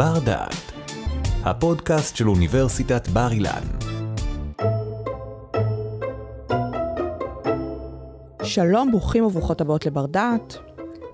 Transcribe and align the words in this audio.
בר 0.00 0.18
דעת, 0.24 0.72
הפודקאסט 1.44 2.16
של 2.16 2.28
אוניברסיטת 2.28 3.08
בר 3.08 3.28
אילן. 3.32 3.62
שלום, 8.42 8.90
ברוכים 8.90 9.24
וברוכות 9.24 9.60
הבאות 9.60 9.86
לבר 9.86 10.06
דעת. 10.06 10.56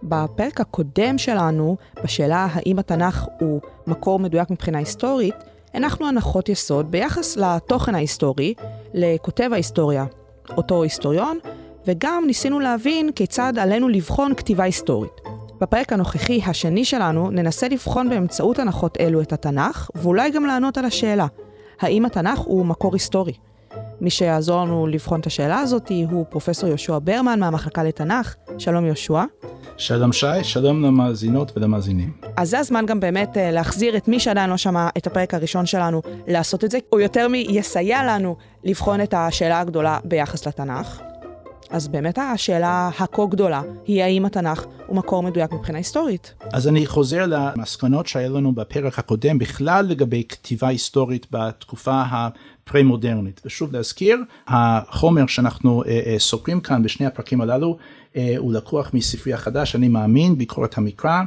בפרק 0.03 0.61
הקודם 0.61 1.19
שלנו, 1.19 1.77
בשאלה 2.05 2.49
האם 2.53 2.79
התנ"ך 2.79 3.27
הוא 3.41 3.61
מקור 3.87 4.19
מדויק 4.19 4.51
מבחינה 4.51 4.79
היסטורית, 4.79 5.35
הנחנו 5.75 6.09
הנחות 6.09 6.49
יסוד 6.49 6.91
ביחס 6.91 7.37
לתוכן 7.37 7.95
ההיסטורי, 7.95 8.55
לכותב 8.95 9.51
ההיסטוריה, 9.53 10.05
אותו 10.57 10.83
היסטוריון, 10.83 11.39
וגם 11.87 12.25
ניסינו 12.27 12.61
להבין 12.61 13.13
כיצד 13.13 13.53
עלינו 13.59 13.89
לבחון 13.89 14.35
כתיבה 14.35 14.65
היסטורית. 14.65 15.36
בפרק 15.61 15.93
הנוכחי, 15.93 16.41
השני 16.47 16.85
שלנו, 16.85 17.31
ננסה 17.31 17.69
לבחון 17.69 18.09
באמצעות 18.09 18.59
הנחות 18.59 18.97
אלו 19.01 19.21
את 19.21 19.33
התנ"ך, 19.33 19.91
ואולי 19.95 20.31
גם 20.31 20.45
לענות 20.47 20.79
על 20.79 20.85
השאלה, 20.85 21.27
האם 21.81 22.05
התנ"ך 22.05 22.39
הוא 22.39 22.67
מקור 22.67 22.95
היסטורי? 22.95 23.33
מי 24.01 24.11
שיעזור 24.11 24.63
לנו 24.63 24.87
לבחון 24.87 25.21
את 25.21 25.27
השאלה 25.27 25.59
הזאת 25.59 25.91
הוא 26.11 26.25
פרופסור 26.31 26.69
יהושע 26.69 26.99
ברמן 27.05 27.41
מהמחלקה 27.41 27.83
לתנ"ך. 27.83 28.35
שלום 28.59 28.85
יהושע. 28.85 29.25
שלום 29.77 30.13
שי, 30.13 30.27
שלום 30.43 30.85
למאזינות 30.85 31.53
ולמאזינים. 31.57 32.13
אז 32.37 32.51
זה 32.51 32.59
הזמן 32.59 32.87
גם 32.87 33.01
באמת 33.01 33.37
אה, 33.37 33.51
להחזיר 33.51 33.97
את 33.97 34.09
מי 34.09 34.21
שעדיין 34.21 34.51
לא 34.51 34.57
שמע 34.57 34.89
את 34.99 35.07
הפרק 35.07 35.35
הראשון 35.35 35.67
שלנו 35.67 36.03
לעשות 36.27 36.65
את 36.65 36.71
זה, 36.71 36.79
או 36.93 37.01
יותר 37.01 37.29
מי 37.29 37.47
יסייע 37.51 38.05
לנו 38.05 38.37
לבחון 38.65 39.01
את 39.01 39.15
השאלה 39.17 39.61
הגדולה 39.61 39.99
ביחס 40.05 40.47
לתנ"ך. 40.47 41.01
אז 41.71 41.89
באמת 41.89 42.19
השאלה 42.19 42.91
הכה 42.99 43.23
גדולה 43.31 43.63
היא 43.87 44.03
האם 44.03 44.25
התנ"ך 44.25 44.67
הוא 44.87 44.97
מקור 44.97 45.23
מדויק 45.23 45.53
מבחינה 45.53 45.79
היסטורית. 45.79 46.35
אז 46.53 46.69
אני 46.69 46.87
חוזר 46.87 47.27
למסקנות 47.27 48.07
שהיה 48.07 48.29
לנו 48.29 48.53
בפרק 48.53 48.99
הקודם 48.99 49.39
בכלל 49.39 49.87
לגבי 49.87 50.23
כתיבה 50.29 50.69
היסטורית 50.69 51.27
בתקופה 51.31 52.03
הפרה-מודרנית. 52.11 53.41
ושוב 53.45 53.73
להזכיר, 53.73 54.19
החומר 54.49 55.27
שאנחנו 55.27 55.83
אה, 55.83 56.01
אה, 56.07 56.19
סוקרים 56.19 56.61
כאן 56.61 56.83
בשני 56.83 57.07
הפרקים 57.07 57.41
הללו 57.41 57.77
אה, 58.17 58.35
הוא 58.39 58.53
לקוח 58.53 58.95
מספרי 58.95 59.33
החדש, 59.33 59.77
אני 59.77 59.89
מאמין, 59.89 60.39
ביקורת 60.39 60.79
המקרא, 60.79 61.23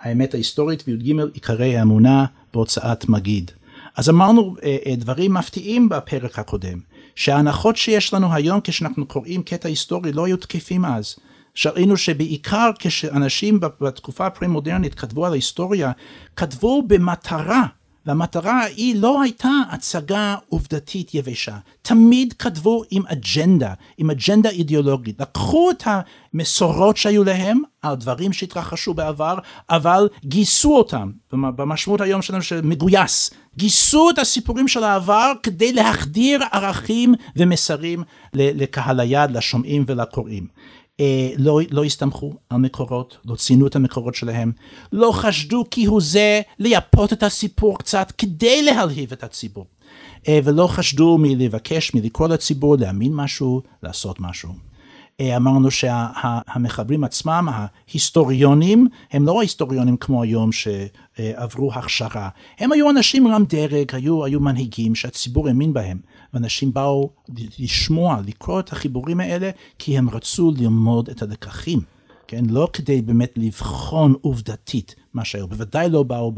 האמת 0.00 0.34
ההיסטורית 0.34 0.84
וי"ג 0.86 1.20
עיקרי 1.32 1.76
האמונה 1.76 2.24
בהוצאת 2.54 3.08
מגיד. 3.08 3.50
אז 3.96 4.10
אמרנו 4.10 4.54
דברים 4.96 5.34
מפתיעים 5.34 5.88
בפרק 5.88 6.38
הקודם. 6.38 6.78
שההנחות 7.16 7.76
שיש 7.76 8.14
לנו 8.14 8.34
היום 8.34 8.60
כשאנחנו 8.64 9.06
קוראים 9.06 9.42
קטע 9.42 9.68
היסטורי 9.68 10.12
לא 10.12 10.26
היו 10.26 10.36
תקפים 10.36 10.84
אז. 10.84 11.16
שראינו 11.54 11.96
שבעיקר 11.96 12.70
כשאנשים 12.78 13.60
בתקופה 13.60 14.26
הפרה-מודרנית 14.26 14.94
כתבו 14.94 15.26
על 15.26 15.32
ההיסטוריה, 15.32 15.92
כתבו 16.36 16.82
במטרה, 16.86 17.66
והמטרה 18.06 18.64
היא 18.64 18.96
לא 18.96 19.22
הייתה 19.22 19.50
הצגה 19.70 20.36
עובדתית 20.48 21.14
יבשה. 21.14 21.56
תמיד 21.82 22.32
כתבו 22.32 22.82
עם 22.90 23.02
אג'נדה, 23.06 23.74
עם 23.98 24.10
אג'נדה 24.10 24.50
אידיאולוגית. 24.50 25.20
לקחו 25.20 25.70
את 25.70 25.82
המסורות 25.86 26.96
שהיו 26.96 27.24
להם 27.24 27.60
על 27.82 27.96
דברים 27.96 28.32
שהתרחשו 28.32 28.94
בעבר, 28.94 29.38
אבל 29.70 30.08
גייסו 30.24 30.76
אותם, 30.76 31.10
במשמעות 31.32 32.00
היום 32.00 32.22
שלנו 32.22 32.42
שמגויס, 32.42 33.30
גייסו 33.56 34.10
את 34.10 34.18
הסיפורים 34.18 34.68
של 34.68 34.84
העבר 34.84 35.32
כדי 35.42 35.72
להחדיר 35.72 36.40
ערכים 36.52 37.14
ומסרים 37.36 38.02
לקהל 38.34 39.00
היד, 39.00 39.30
לשומעים 39.30 39.84
ולקוראים. 39.86 40.46
אה, 41.00 41.30
לא, 41.36 41.60
לא 41.70 41.84
הסתמכו 41.84 42.32
על 42.50 42.58
מקורות, 42.58 43.18
לא 43.24 43.34
ציינו 43.34 43.66
את 43.66 43.76
המקורות 43.76 44.14
שלהם, 44.14 44.52
לא 44.92 45.12
חשדו 45.12 45.64
כי 45.70 45.84
הוא 45.84 46.00
זה 46.00 46.40
לייפות 46.58 47.12
את 47.12 47.22
הסיפור 47.22 47.78
קצת 47.78 48.12
כדי 48.18 48.62
להלהיב 48.62 49.12
את 49.12 49.24
הציבור, 49.24 49.66
אה, 50.28 50.38
ולא 50.44 50.66
חשדו 50.66 51.18
מלבקש, 51.18 51.94
מלקרוא 51.94 52.28
לציבור 52.28 52.76
להאמין 52.76 53.14
משהו, 53.14 53.62
לעשות 53.82 54.20
משהו. 54.20 54.73
אה, 55.20 55.36
אמרנו 55.36 55.70
שהמחברים 55.70 57.00
שה, 57.00 57.06
עצמם, 57.06 57.48
ההיסטוריונים, 57.52 58.86
הם 59.12 59.26
לא 59.26 59.38
ההיסטוריונים 59.38 59.96
כמו 59.96 60.22
היום 60.22 60.50
שעברו 60.52 61.72
הכשרה, 61.72 62.28
הם 62.58 62.72
היו 62.72 62.90
אנשים 62.90 63.28
רם 63.28 63.44
דרג, 63.44 63.94
היו, 63.94 64.24
היו 64.24 64.40
מנהיגים 64.40 64.94
שהציבור 64.94 65.48
האמין 65.48 65.72
בהם, 65.72 65.98
ואנשים 66.34 66.72
באו 66.72 67.10
לשמוע, 67.58 68.20
לקרוא 68.26 68.60
את 68.60 68.72
החיבורים 68.72 69.20
האלה, 69.20 69.50
כי 69.78 69.98
הם 69.98 70.10
רצו 70.10 70.52
ללמוד 70.58 71.10
את 71.10 71.22
הלקחים. 71.22 71.80
כן? 72.26 72.44
לא 72.48 72.68
כדי 72.72 73.02
באמת 73.02 73.32
לבחון 73.36 74.14
עובדתית 74.20 74.94
מה 75.14 75.24
שהיו, 75.24 75.48
בוודאי 75.48 75.90
לא 75.90 76.02
באו 76.02 76.32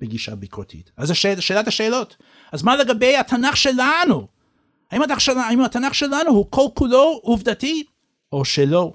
בגישה 0.00 0.34
ביקורתית. 0.34 0.90
אז 0.96 1.10
השאל, 1.10 1.40
שאלת 1.40 1.68
השאלות, 1.68 2.16
אז 2.52 2.62
מה 2.62 2.76
לגבי 2.76 3.16
התנ"ך 3.16 3.56
שלנו? 3.56 4.26
האם 4.90 5.02
התנ"ך, 5.02 5.20
שלנו, 5.20 5.40
האם 5.40 5.60
התנ"ך 5.60 5.94
שלנו 5.94 6.30
הוא 6.30 6.46
כל 6.50 6.66
כולו 6.74 7.20
עובדתי? 7.22 7.84
או 8.32 8.44
שלא. 8.44 8.92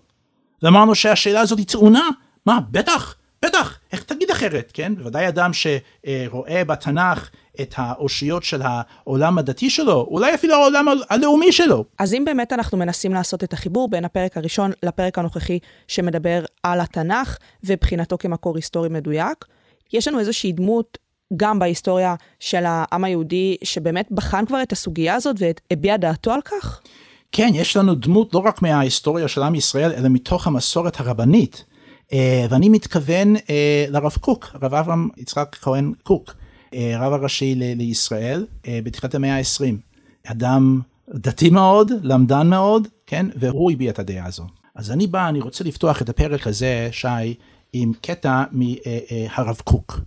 ואמרנו 0.64 0.96
שהשאלה 0.96 1.40
הזאת 1.40 1.60
היא 1.60 1.68
טעונה, 1.68 2.10
מה, 2.46 2.60
בטח, 2.72 3.16
בטח, 3.46 3.80
איך 3.92 4.04
תגיד 4.04 4.32
אחרת, 4.32 4.72
כן? 4.74 4.96
בוודאי 4.96 5.28
אדם 5.28 5.52
שרואה 5.54 6.66
בתנ"ך 6.66 7.30
את 7.62 7.74
האושיות 7.78 8.44
של 8.44 8.62
העולם 8.64 9.38
הדתי 9.38 9.70
שלו, 9.70 10.08
אולי 10.12 10.34
אפילו 10.34 10.54
העולם 10.54 10.86
הלאומי 11.10 11.52
שלו. 11.52 11.86
אז 12.00 12.14
אם 12.14 12.26
באמת 12.26 12.54
אנחנו 12.54 12.78
מנסים 12.78 13.14
לעשות 13.14 13.44
את 13.44 13.54
החיבור 13.54 13.90
בין 13.90 14.06
הפרק 14.06 14.38
הראשון 14.38 14.72
לפרק 14.84 15.18
הנוכחי 15.18 15.60
שמדבר 15.88 16.46
על 16.64 16.80
התנ"ך 16.80 17.38
ובחינתו 17.64 18.18
כמקור 18.18 18.56
היסטורי 18.56 18.90
מדויק, 18.90 19.46
יש 19.94 20.08
לנו 20.08 20.20
איזושהי 20.20 20.52
דמות 20.52 20.98
גם 21.38 21.60
בהיסטוריה 21.60 22.16
של 22.40 22.64
העם 22.66 23.04
היהודי 23.04 23.58
שבאמת 23.64 24.12
בחן 24.12 24.46
כבר 24.46 24.62
את 24.64 24.72
הסוגיה 24.72 25.16
הזאת 25.16 25.36
והביע 25.40 25.98
דעתו 25.98 26.32
על 26.32 26.42
כך? 26.42 26.82
כן, 27.32 27.50
יש 27.54 27.78
לנו 27.78 27.96
דמות 27.96 28.34
לא 28.34 28.40
רק 28.40 28.62
מההיסטוריה 28.62 29.28
של 29.28 29.44
עם 29.44 29.56
ישראל, 29.56 29.92
אלא 29.92 30.10
מתוך 30.10 30.48
המסורת 30.48 31.00
הרבנית. 31.00 31.64
אה, 32.14 32.46
ואני 32.50 32.70
מתכוון 32.70 33.36
אה, 33.36 33.86
לרב 33.90 34.16
קוק, 34.22 34.50
הרב 34.54 34.74
אברהם 34.74 35.10
יצחק 35.18 35.56
כהן 35.62 35.94
קוק, 36.04 36.34
אה, 36.74 36.96
רב 37.00 37.14
הראשי 37.14 37.56
לישראל 37.56 38.46
בתחילת 38.68 39.16
המאה 39.16 39.38
ה-20. 39.38 39.76
אדם 40.24 40.82
דתי 41.10 41.50
מאוד, 41.50 41.92
למדן 42.04 42.48
מאוד, 42.48 42.88
כן, 43.06 43.26
והוא 43.36 43.72
הביע 43.72 43.92
את 43.92 44.00
הדעה 44.00 44.26
הזו. 44.26 44.44
אז 44.76 44.92
אני 44.92 45.08
בא, 45.08 45.30
אני 45.30 45.40
רוצה 45.40 45.64
לפתוח 45.64 46.02
את 46.02 46.10
הפרק 46.10 46.48
הזה, 46.48 46.90
שי, 46.92 47.34
עם 47.74 47.92
קטע 48.02 48.44
מהרב 48.52 49.62
קוק. 49.64 50.00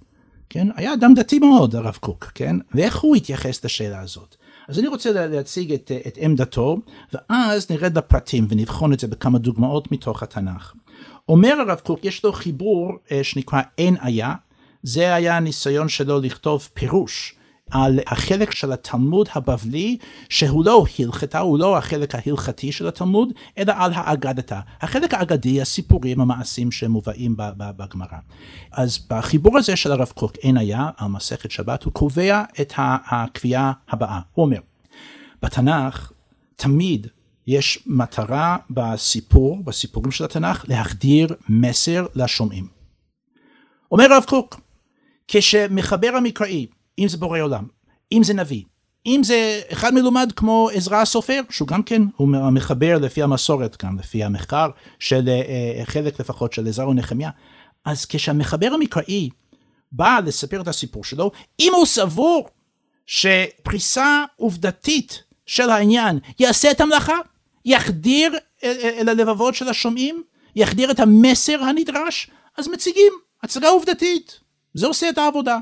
כן, 0.50 0.68
היה 0.76 0.94
אדם 0.94 1.14
דתי 1.14 1.38
מאוד, 1.38 1.74
הרב 1.74 1.96
קוק, 2.00 2.24
כן, 2.34 2.56
ואיך 2.74 2.98
הוא 2.98 3.16
התייחס 3.16 3.64
לשאלה 3.64 4.00
הזאת. 4.00 4.36
אז 4.70 4.78
אני 4.78 4.88
רוצה 4.88 5.26
להציג 5.26 5.72
את, 5.72 5.92
את 6.06 6.18
עמדתו, 6.20 6.76
ואז 7.12 7.70
נרד 7.70 7.98
לפרטים 7.98 8.46
ונבחון 8.50 8.92
את 8.92 9.00
זה 9.00 9.06
בכמה 9.06 9.38
דוגמאות 9.38 9.92
מתוך 9.92 10.22
התנ"ך. 10.22 10.74
אומר 11.28 11.54
הרב 11.60 11.80
קוק, 11.84 12.04
יש 12.04 12.24
לו 12.24 12.32
חיבור 12.32 12.92
אה, 13.12 13.24
שנקרא 13.24 13.62
אין 13.78 13.96
היה, 14.00 14.34
זה 14.82 15.14
היה 15.14 15.36
הניסיון 15.36 15.88
שלו 15.88 16.20
לכתוב 16.20 16.68
פירוש 16.74 17.34
על 17.70 18.00
החלק 18.06 18.54
של 18.54 18.72
התלמוד 18.72 19.28
הבבלי 19.34 19.96
שהוא 20.28 20.64
לא 20.64 20.84
הלכתה, 20.98 21.38
הוא 21.38 21.58
לא 21.58 21.78
החלק 21.78 22.14
ההלכתי 22.14 22.72
של 22.72 22.88
התלמוד, 22.88 23.28
אלא 23.58 23.72
על 23.76 23.92
האגדתה. 23.94 24.60
החלק 24.80 25.14
האגדי, 25.14 25.60
הסיפורים, 25.60 26.20
המעשים 26.20 26.70
שמובאים 26.70 27.34
בגמרא. 27.56 28.18
אז 28.72 28.98
בחיבור 29.10 29.58
הזה 29.58 29.76
של 29.76 29.92
הרב 29.92 30.12
קוק, 30.14 30.32
אין 30.42 30.56
היה, 30.56 30.90
על 30.96 31.08
מסכת 31.08 31.50
שבת, 31.50 31.82
הוא 31.82 31.92
קובע 31.92 32.44
את 32.60 32.72
הקביעה 32.76 33.72
הבאה. 33.88 34.20
הוא 34.32 34.44
אומר, 34.44 34.60
בתנ"ך 35.42 36.12
תמיד 36.56 37.06
יש 37.46 37.78
מטרה 37.86 38.56
בסיפור, 38.70 39.64
בסיפורים 39.64 40.10
של 40.10 40.24
התנ"ך, 40.24 40.64
להחדיר 40.68 41.28
מסר 41.48 42.06
לשומעים. 42.14 42.66
אומר 43.92 44.12
הרב 44.12 44.24
קוק, 44.24 44.60
כשמחבר 45.28 46.10
המקראי 46.16 46.66
אם 47.00 47.08
זה 47.08 47.16
בורא 47.16 47.40
עולם, 47.40 47.64
אם 48.12 48.22
זה 48.22 48.34
נביא, 48.34 48.62
אם 49.06 49.20
זה 49.24 49.60
אחד 49.72 49.94
מלומד 49.94 50.32
כמו 50.36 50.68
עזרא 50.72 50.96
הסופר, 50.96 51.40
שהוא 51.50 51.68
גם 51.68 51.82
כן, 51.82 52.02
הוא 52.16 52.28
מחבר 52.28 52.98
לפי 52.98 53.22
המסורת 53.22 53.82
גם, 53.84 53.98
לפי 53.98 54.24
המחקר 54.24 54.68
של 54.98 55.28
אה, 55.28 55.42
אה, 55.78 55.84
חלק 55.84 56.20
לפחות 56.20 56.52
של 56.52 56.66
עזרא 56.66 56.86
ונחמיה, 56.86 57.30
אז 57.84 58.06
כשהמחבר 58.06 58.70
המקראי 58.74 59.28
בא 59.92 60.18
לספר 60.26 60.60
את 60.60 60.68
הסיפור 60.68 61.04
שלו, 61.04 61.30
אם 61.60 61.72
הוא 61.76 61.86
סבור 61.86 62.48
שפריסה 63.06 64.24
עובדתית 64.36 65.22
של 65.46 65.70
העניין 65.70 66.18
יעשה 66.38 66.70
את 66.70 66.80
המלאכה, 66.80 67.16
יחדיר 67.64 68.32
אל 68.64 69.08
הלבבות 69.08 69.54
של 69.54 69.68
השומעים, 69.68 70.22
יחדיר 70.56 70.90
את 70.90 71.00
המסר 71.00 71.62
הנדרש, 71.62 72.30
אז 72.58 72.68
מציגים 72.68 73.12
הצגה 73.42 73.68
עובדתית. 73.68 74.40
זה 74.74 74.86
עושה 74.86 75.08
את 75.08 75.18
העבודה. 75.18 75.58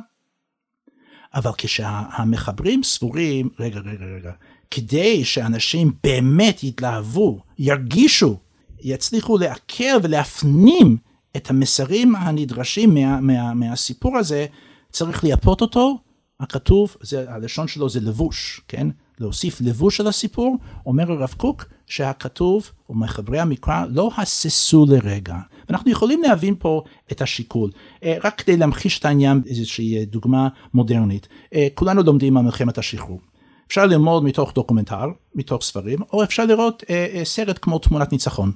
אבל 1.38 1.50
כשהמחברים 1.58 2.82
סבורים, 2.82 3.48
רגע, 3.58 3.80
רגע, 3.80 4.04
רגע, 4.16 4.30
כדי 4.70 5.24
שאנשים 5.24 5.92
באמת 6.04 6.64
יתלהבו, 6.64 7.38
ירגישו, 7.58 8.36
יצליחו 8.80 9.38
לעכל 9.38 9.98
ולהפנים 10.02 10.96
את 11.36 11.50
המסרים 11.50 12.16
הנדרשים 12.16 12.94
מה, 12.94 13.20
מה, 13.20 13.54
מהסיפור 13.54 14.16
הזה, 14.16 14.46
צריך 14.92 15.24
לייפות 15.24 15.60
אותו, 15.60 15.98
הכתוב, 16.40 16.96
זה, 17.00 17.24
הלשון 17.28 17.68
שלו 17.68 17.88
זה 17.88 18.00
לבוש, 18.00 18.60
כן? 18.68 18.88
להוסיף 19.20 19.60
לבוש 19.60 20.00
על 20.00 20.06
הסיפור, 20.06 20.56
אומר 20.86 21.12
הרב 21.12 21.34
קוק 21.36 21.64
שהכתוב 21.86 22.70
ומחברי 22.90 23.40
המקרא 23.40 23.84
לא 23.90 24.10
הססו 24.16 24.86
לרגע. 24.88 25.36
ואנחנו 25.68 25.90
יכולים 25.90 26.22
להבין 26.22 26.54
פה 26.58 26.82
את 27.12 27.22
השיקול. 27.22 27.70
אה, 28.04 28.16
רק 28.24 28.40
כדי 28.40 28.56
להמחיש 28.56 28.98
את 28.98 29.04
העניין, 29.04 29.42
איזושהי 29.46 30.04
דוגמה 30.04 30.48
מודרנית. 30.74 31.28
אה, 31.54 31.68
כולנו 31.74 32.02
לומדים 32.02 32.36
על 32.36 32.44
מלחמת 32.44 32.78
השחרור. 32.78 33.20
אפשר 33.66 33.86
ללמוד 33.86 34.24
מתוך 34.24 34.52
דוקומנטר, 34.54 35.06
מתוך 35.34 35.62
ספרים, 35.62 35.98
או 36.12 36.22
אפשר 36.22 36.44
לראות 36.44 36.84
אה, 36.90 37.20
סרט 37.24 37.58
כמו 37.62 37.78
תמונת 37.78 38.12
ניצחון. 38.12 38.52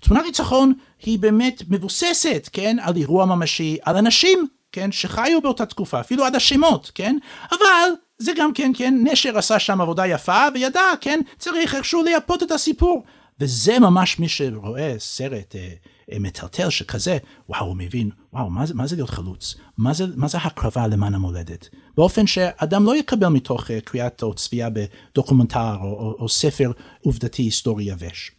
תמונת 0.00 0.24
ניצחון 0.24 0.72
היא 1.02 1.18
באמת 1.18 1.62
מבוססת, 1.68 2.48
כן, 2.52 2.76
על 2.80 2.96
אירוע 2.96 3.24
ממשי, 3.24 3.76
על 3.82 3.96
אנשים, 3.96 4.46
כן, 4.74 4.92
שחיו 4.92 5.40
באותה 5.42 5.66
תקופה, 5.66 6.00
אפילו 6.00 6.24
עד 6.24 6.36
השמות, 6.36 6.90
כן, 6.94 7.16
אבל 7.50 7.90
זה 8.18 8.32
גם 8.36 8.52
כן, 8.52 8.72
כן, 8.74 8.94
נשר 9.02 9.38
עשה 9.38 9.58
שם 9.58 9.80
עבודה 9.80 10.06
יפה 10.06 10.46
וידע, 10.54 10.80
כן, 11.00 11.20
צריך 11.38 11.74
איכשהו 11.74 12.02
לייפות 12.02 12.42
את 12.42 12.50
הסיפור. 12.50 13.04
וזה 13.40 13.78
ממש 13.78 14.18
מי 14.18 14.28
שרואה 14.28 14.94
סרט 14.98 15.56
אה, 15.56 15.68
אה, 16.12 16.18
מטלטל 16.18 16.70
שכזה, 16.70 17.18
וואו, 17.48 17.66
הוא 17.66 17.76
מבין, 17.76 18.10
וואו, 18.32 18.50
מה 18.50 18.66
זה, 18.66 18.74
מה 18.74 18.86
זה 18.86 18.96
להיות 18.96 19.10
חלוץ? 19.10 19.54
מה 19.78 19.92
זה, 19.92 20.04
מה 20.16 20.28
זה 20.28 20.38
הקרבה 20.38 20.86
למען 20.86 21.14
המולדת? 21.14 21.68
באופן 21.96 22.26
שאדם 22.26 22.84
לא 22.84 22.96
יקבל 22.96 23.28
מתוך 23.28 23.70
אה, 23.70 23.80
קריאת 23.80 24.22
או 24.22 24.34
צפייה 24.34 24.68
בדוקומנטר 24.70 25.76
או, 25.80 25.84
או, 25.84 26.16
או 26.18 26.28
ספר 26.28 26.72
עובדתי 27.04 27.42
היסטורי 27.42 27.84
יבש. 27.84 28.30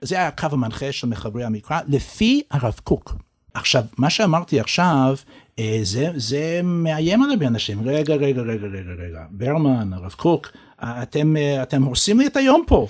זה 0.00 0.14
היה 0.14 0.28
הקו 0.28 0.46
המנחה 0.52 0.92
של 0.92 1.06
מחברי 1.06 1.44
המקרא, 1.44 1.80
לפי 1.88 2.42
הרב 2.50 2.80
קוק. 2.84 3.14
עכשיו, 3.54 3.82
מה 3.98 4.10
שאמרתי 4.10 4.60
עכשיו, 4.60 5.16
אה, 5.58 5.78
זה, 5.82 6.08
זה 6.16 6.60
מאיים 6.64 7.22
על 7.22 7.30
הרבה 7.30 7.46
אנשים. 7.46 7.88
רגע, 7.88 8.14
רגע, 8.14 8.42
רגע, 8.42 8.66
רגע, 8.66 8.92
רגע. 9.06 9.20
ברמן, 9.30 9.92
הרב 9.92 10.12
קוק, 10.12 10.48
אתם, 10.80 11.36
אה, 11.36 11.62
אתם 11.62 11.82
הורסים 11.82 12.18
לי 12.18 12.26
את 12.26 12.36
היום 12.36 12.64
פה. 12.66 12.86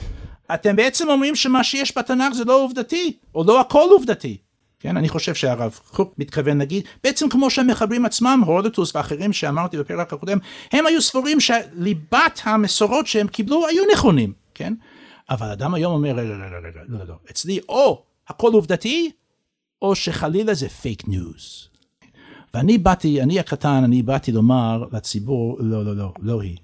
אתם 0.55 0.77
בעצם 0.77 1.09
אומרים 1.09 1.37
שמה 1.37 1.65
שיש 1.65 1.99
בתנ"ך 1.99 2.35
זה 2.35 2.45
לא 2.45 2.65
עובדתי, 2.65 3.17
או 3.35 3.45
לא 3.45 3.61
הכל 3.61 3.89
עובדתי. 3.91 4.37
כן, 4.81 4.97
אני 4.97 5.09
חושב 5.09 5.35
שהרב 5.35 5.79
קוק 5.91 6.15
מתכוון 6.19 6.59
להגיד, 6.59 6.85
בעצם 7.05 7.29
כמו 7.29 7.51
שהמחברים 7.51 8.07
עצמם, 8.07 8.43
הורדוטוס 8.47 8.97
ואחרים 8.97 9.33
שאמרתי 9.33 9.79
בפרק 9.79 10.13
הקודם, 10.13 10.39
הם 10.73 10.87
היו 10.87 11.03
סבורים 11.03 11.41
שליבת 11.41 12.41
המסורות 12.45 13.07
שהם 13.07 13.29
קיבלו 13.29 13.67
היו 13.67 13.83
נכונים, 13.93 14.33
כן? 14.55 14.75
אבל 15.31 15.47
אדם 15.47 15.75
היום 15.75 15.93
אומר, 15.93 16.11
רגע, 16.11 16.35
רגע, 16.35 16.57
רגע, 16.69 16.81
לא, 16.89 16.99
לא, 16.99 17.05
לא, 17.09 17.15
אצלי 17.31 17.61
או 17.69 18.03
הכל 18.29 18.53
עובדתי, 18.53 19.11
או 19.83 19.95
שחלילה 19.95 20.55
זה 20.55 20.69
fake 20.69 21.09
news. 21.09 21.69
ואני 22.55 22.79
באתי, 22.79 23.23
אני 23.23 23.41
הקטן, 23.41 23.81
אני 23.85 24.03
באתי 24.03 24.33
לומר 24.33 24.85
לציבור, 24.93 25.57
לא, 25.61 25.85
לא, 25.85 25.97
לא, 25.97 26.13
לא 26.23 26.43
היא. 26.43 26.57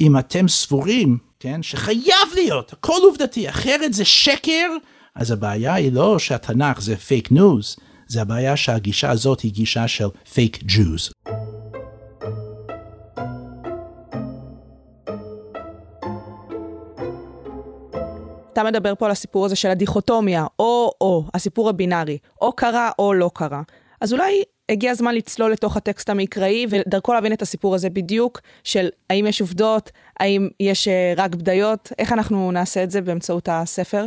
אם 0.00 0.18
אתם 0.18 0.48
סבורים, 0.48 1.18
כן, 1.40 1.62
שחייב 1.62 2.28
להיות, 2.34 2.72
הכל 2.72 2.98
עובדתי, 3.02 3.48
אחרת 3.48 3.92
זה 3.94 4.04
שקר, 4.04 4.68
אז 5.14 5.30
הבעיה 5.30 5.74
היא 5.74 5.92
לא 5.92 6.18
שהתנ"ך 6.18 6.80
זה 6.80 6.96
fake 6.96 7.32
news, 7.32 7.76
זה 8.08 8.22
הבעיה 8.22 8.56
שהגישה 8.56 9.10
הזאת 9.10 9.40
היא 9.40 9.52
גישה 9.52 9.88
של 9.88 10.08
fake 10.32 10.58
Jews. 10.66 11.10
אתה 18.52 18.64
מדבר 18.64 18.94
פה 18.94 19.06
על 19.06 19.12
הסיפור 19.12 19.44
הזה 19.44 19.56
של 19.56 19.68
הדיכוטומיה, 19.70 20.46
או-או, 20.58 21.24
הסיפור 21.34 21.68
הבינארי, 21.68 22.18
או 22.40 22.52
קרה 22.52 22.90
או 22.98 23.14
לא 23.14 23.30
קרה. 23.34 23.62
אז 24.00 24.12
אולי 24.12 24.42
הגיע 24.68 24.90
הזמן 24.90 25.14
לצלול 25.14 25.52
לתוך 25.52 25.76
הטקסט 25.76 26.10
המקראי 26.10 26.66
ודרכו 26.70 27.12
להבין 27.12 27.32
את 27.32 27.42
הסיפור 27.42 27.74
הזה 27.74 27.90
בדיוק, 27.90 28.40
של 28.64 28.88
האם 29.10 29.26
יש 29.26 29.40
עובדות, 29.40 29.90
האם 30.20 30.48
יש 30.60 30.88
uh, 30.88 30.90
רק 31.16 31.34
בדיות, 31.34 31.92
איך 31.98 32.12
אנחנו 32.12 32.52
נעשה 32.52 32.82
את 32.82 32.90
זה 32.90 33.00
באמצעות 33.00 33.48
הספר? 33.52 34.06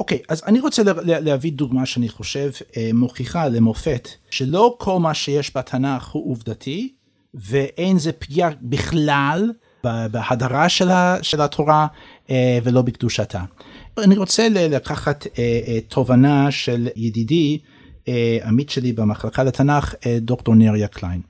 אוקיי, 0.00 0.18
okay, 0.18 0.24
אז 0.28 0.42
אני 0.46 0.60
רוצה 0.60 0.82
להביא 1.04 1.52
דוגמה 1.52 1.86
שאני 1.86 2.08
חושב 2.08 2.50
uh, 2.50 2.76
מוכיחה 2.94 3.48
למופת, 3.48 4.08
שלא 4.30 4.76
כל 4.78 4.98
מה 4.98 5.14
שיש 5.14 5.56
בתנ"ך 5.56 6.08
הוא 6.08 6.30
עובדתי, 6.30 6.92
ואין 7.34 7.98
זה 7.98 8.12
פגיעה 8.12 8.50
בכלל 8.62 9.52
בהדרה 9.84 10.68
של, 10.68 11.40
התורה 11.40 11.86
uh, 12.26 12.30
ולא 12.64 12.82
בקדושתה. 12.82 13.40
אני 13.98 14.16
רוצה 14.16 14.48
לקחת 14.48 15.26
uh, 15.26 15.28
uh, 15.28 15.38
תובנה 15.88 16.50
של 16.50 16.88
ידידי 16.96 17.58
אה, 18.08 18.38
עמית 18.44 18.70
שלי 18.70 18.92
במחלקה 18.92 19.42
לתנ"ך, 19.42 19.94
אה, 20.06 20.18
דוקטור 20.20 20.54
נריה 20.54 20.88
קליין. 20.88 21.20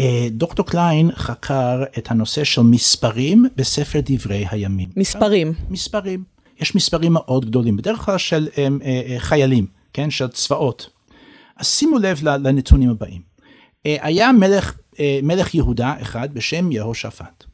אה, 0.00 0.28
דוקטור 0.30 0.66
קליין 0.66 1.10
חקר 1.12 1.82
את 1.98 2.10
הנושא 2.10 2.44
של 2.44 2.62
מספרים 2.62 3.46
בספר 3.56 4.00
דברי 4.04 4.44
הימים. 4.50 4.88
מספרים. 4.96 5.52
מספרים. 5.70 6.24
יש 6.60 6.74
מספרים 6.74 7.12
מאוד 7.12 7.44
גדולים, 7.44 7.76
בדרך 7.76 7.98
כלל 7.98 8.18
של 8.18 8.48
חיילים, 9.18 9.66
כן, 9.92 10.10
של 10.10 10.28
צבאות. 10.28 10.90
אז 11.56 11.66
שימו 11.66 11.98
לב 11.98 12.22
לנתונים 12.22 12.90
הבאים. 12.90 13.20
היה 13.84 14.32
מלך, 14.32 14.78
מלך 15.22 15.54
יהודה 15.54 15.94
אחד 16.00 16.34
בשם 16.34 16.72
יהושפט. 16.72 17.44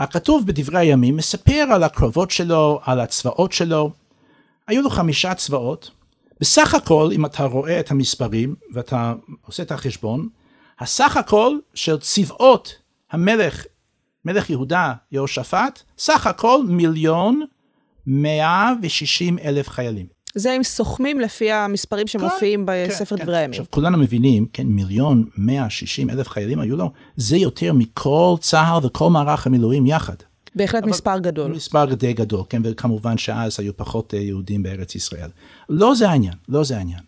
הכתוב 0.00 0.46
בדברי 0.46 0.78
הימים 0.78 1.16
מספר 1.16 1.64
על 1.72 1.82
הקרבות 1.82 2.30
שלו, 2.30 2.80
על 2.84 3.00
הצבאות 3.00 3.52
שלו. 3.52 3.90
היו 4.68 4.82
לו 4.82 4.90
חמישה 4.90 5.34
צבאות, 5.34 5.90
בסך 6.40 6.74
הכל, 6.74 7.10
אם 7.12 7.26
אתה 7.26 7.44
רואה 7.44 7.80
את 7.80 7.90
המספרים 7.90 8.54
ואתה 8.72 9.14
עושה 9.46 9.62
את 9.62 9.72
החשבון, 9.72 10.28
הסך 10.78 11.16
הכל 11.16 11.58
של 11.74 11.98
צבאות 11.98 12.74
המלך, 13.10 13.64
מלך 14.24 14.50
יהודה 14.50 14.92
יהושפט, 15.12 15.82
סך 15.98 16.26
הכל 16.26 16.60
מיליון 16.68 17.42
מאה 18.06 18.72
ושישים 18.82 19.38
אלף 19.38 19.68
חיילים. 19.68 20.15
זה 20.36 20.56
אם 20.56 20.62
סוכמים 20.62 21.20
לפי 21.20 21.52
המספרים 21.52 22.06
שמופיעים 22.06 22.66
כן, 22.66 22.86
בספר 22.88 23.16
כן, 23.16 23.22
דברי 23.22 23.36
הימים. 23.36 23.50
עכשיו, 23.50 23.64
כולנו 23.70 23.98
מבינים, 23.98 24.46
כן, 24.52 24.66
מיליון 24.66 25.24
מאה 25.36 25.70
שישים 25.70 26.10
אלף 26.10 26.28
חיילים 26.28 26.60
היו 26.60 26.76
לו, 26.76 26.90
זה 27.16 27.36
יותר 27.36 27.72
מכל 27.72 28.34
צה"ל 28.40 28.86
וכל 28.86 29.10
מערך 29.10 29.46
המילואים 29.46 29.86
יחד. 29.86 30.14
בהחלט 30.54 30.84
מספר 30.84 31.18
גדול. 31.18 31.50
מספר 31.52 31.94
די 31.94 32.12
גדול, 32.12 32.42
כן, 32.48 32.62
וכמובן 32.64 33.18
שאז 33.18 33.60
היו 33.60 33.76
פחות 33.76 34.14
אה, 34.14 34.18
יהודים 34.18 34.62
בארץ 34.62 34.94
ישראל. 34.94 35.30
לא 35.68 35.94
זה 35.94 36.10
העניין, 36.10 36.34
לא 36.48 36.64
זה 36.64 36.76
העניין. 36.76 37.00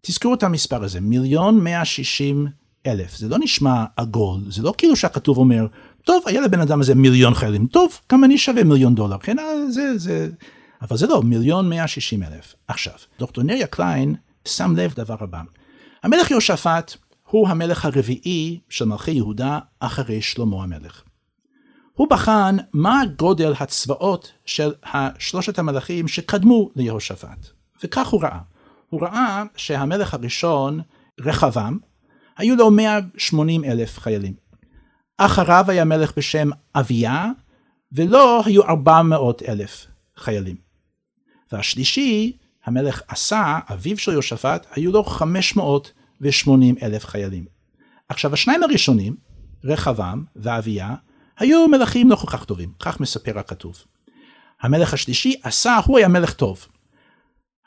תזכרו 0.00 0.34
את 0.34 0.42
המספר 0.42 0.84
הזה, 0.84 1.00
מיליון 1.00 1.60
מאה 1.64 1.84
שישים 1.84 2.46
אלף. 2.86 3.16
זה 3.16 3.28
לא 3.28 3.36
נשמע 3.40 3.84
עגול, 3.96 4.40
זה 4.48 4.62
לא 4.62 4.74
כאילו 4.78 4.96
שהכתוב 4.96 5.38
אומר, 5.38 5.66
טוב, 6.04 6.22
היה 6.26 6.40
לבן 6.40 6.60
אדם 6.60 6.80
הזה 6.80 6.94
מיליון 6.94 7.34
חיילים, 7.34 7.66
טוב, 7.66 8.00
גם 8.12 8.24
אני 8.24 8.38
שווה 8.38 8.64
מיליון 8.64 8.94
דולר, 8.94 9.18
כן, 9.18 9.38
אה, 9.38 9.70
זה, 9.70 9.98
זה... 9.98 10.28
אבל 10.82 10.96
זה 10.96 11.06
לא, 11.06 11.22
מיליון 11.22 11.68
מאה 11.68 11.88
שישים 11.88 12.22
אלף. 12.22 12.54
עכשיו, 12.68 12.94
דוקטור 13.18 13.44
נריה 13.44 13.66
קליין 13.66 14.14
שם 14.44 14.76
לב 14.76 14.94
דבר 14.94 15.16
הבא. 15.20 15.40
המלך 16.02 16.30
יהושפט 16.30 16.96
הוא 17.30 17.48
המלך 17.48 17.84
הרביעי 17.84 18.60
של 18.68 18.84
מלכי 18.84 19.10
יהודה 19.10 19.58
אחרי 19.80 20.22
שלמה 20.22 20.62
המלך. 20.62 21.02
הוא 21.92 22.10
בחן 22.10 22.56
מה 22.72 23.02
גודל 23.16 23.52
הצבאות 23.60 24.32
של 24.46 24.72
שלושת 25.18 25.58
המלכים 25.58 26.08
שקדמו 26.08 26.70
ליהושפט, 26.76 27.46
וכך 27.84 28.08
הוא 28.08 28.22
ראה. 28.22 28.38
הוא 28.90 29.02
ראה 29.02 29.42
שהמלך 29.56 30.14
הראשון, 30.14 30.80
רחבעם, 31.20 31.78
היו 32.36 32.56
לו 32.56 32.70
180 32.70 33.64
אלף 33.64 33.98
חיילים. 33.98 34.34
אחריו 35.18 35.64
היה 35.68 35.84
מלך 35.84 36.12
בשם 36.16 36.50
אביה, 36.74 37.26
ולו 37.92 38.42
היו 38.46 38.62
400 38.62 39.42
אלף 39.42 39.86
חיילים. 40.16 40.67
והשלישי, 41.52 42.36
המלך 42.64 43.02
עשה, 43.08 43.58
אביו 43.72 43.98
של 43.98 44.12
יהושפט, 44.12 44.66
היו 44.70 44.92
לו 44.92 45.04
580 45.04 46.74
אלף 46.82 47.06
חיילים. 47.06 47.44
עכשיו 48.08 48.32
השניים 48.32 48.62
הראשונים, 48.62 49.16
רחבעם 49.64 50.24
ואביה, 50.36 50.94
היו 51.38 51.68
מלכים 51.68 52.10
לא 52.10 52.16
כל 52.16 52.26
כך 52.26 52.44
טובים, 52.44 52.72
כך 52.80 53.00
מספר 53.00 53.38
הכתוב. 53.38 53.76
המלך 54.62 54.94
השלישי, 54.94 55.34
עשה, 55.42 55.80
הוא 55.86 55.98
היה 55.98 56.08
מלך 56.08 56.32
טוב. 56.32 56.66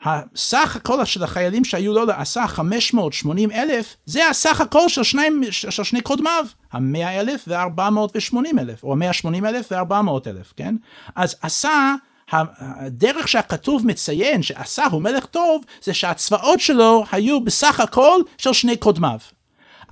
הסך 0.04 0.76
הכל 0.76 1.04
של 1.04 1.22
החיילים 1.22 1.64
שהיו 1.64 1.92
לו 1.92 2.04
לעשה 2.04 2.46
580 2.46 3.50
אלף, 3.50 3.96
זה 4.06 4.28
הסך 4.28 4.60
הכל 4.60 4.88
של, 4.88 5.02
שניים, 5.02 5.42
של 5.50 5.84
שני 5.84 6.00
קודמיו, 6.00 6.46
המאה 6.72 7.20
אלף 7.20 7.44
ו-480 7.48 8.36
אלף, 8.58 8.82
או 8.82 8.96
180 8.96 9.46
אלף 9.46 9.72
ו-400 9.72 10.30
אלף, 10.30 10.52
כן? 10.56 10.76
אז 11.14 11.36
עשה, 11.42 11.94
הדרך 12.30 13.28
שהכתוב 13.28 13.86
מציין 13.86 14.42
שעשה 14.42 14.84
הוא 14.84 15.02
מלך 15.02 15.26
טוב, 15.26 15.64
זה 15.82 15.94
שהצבאות 15.94 16.60
שלו 16.60 17.04
היו 17.12 17.44
בסך 17.44 17.80
הכל 17.80 18.20
של 18.38 18.52
שני 18.52 18.76
קודמיו. 18.76 19.18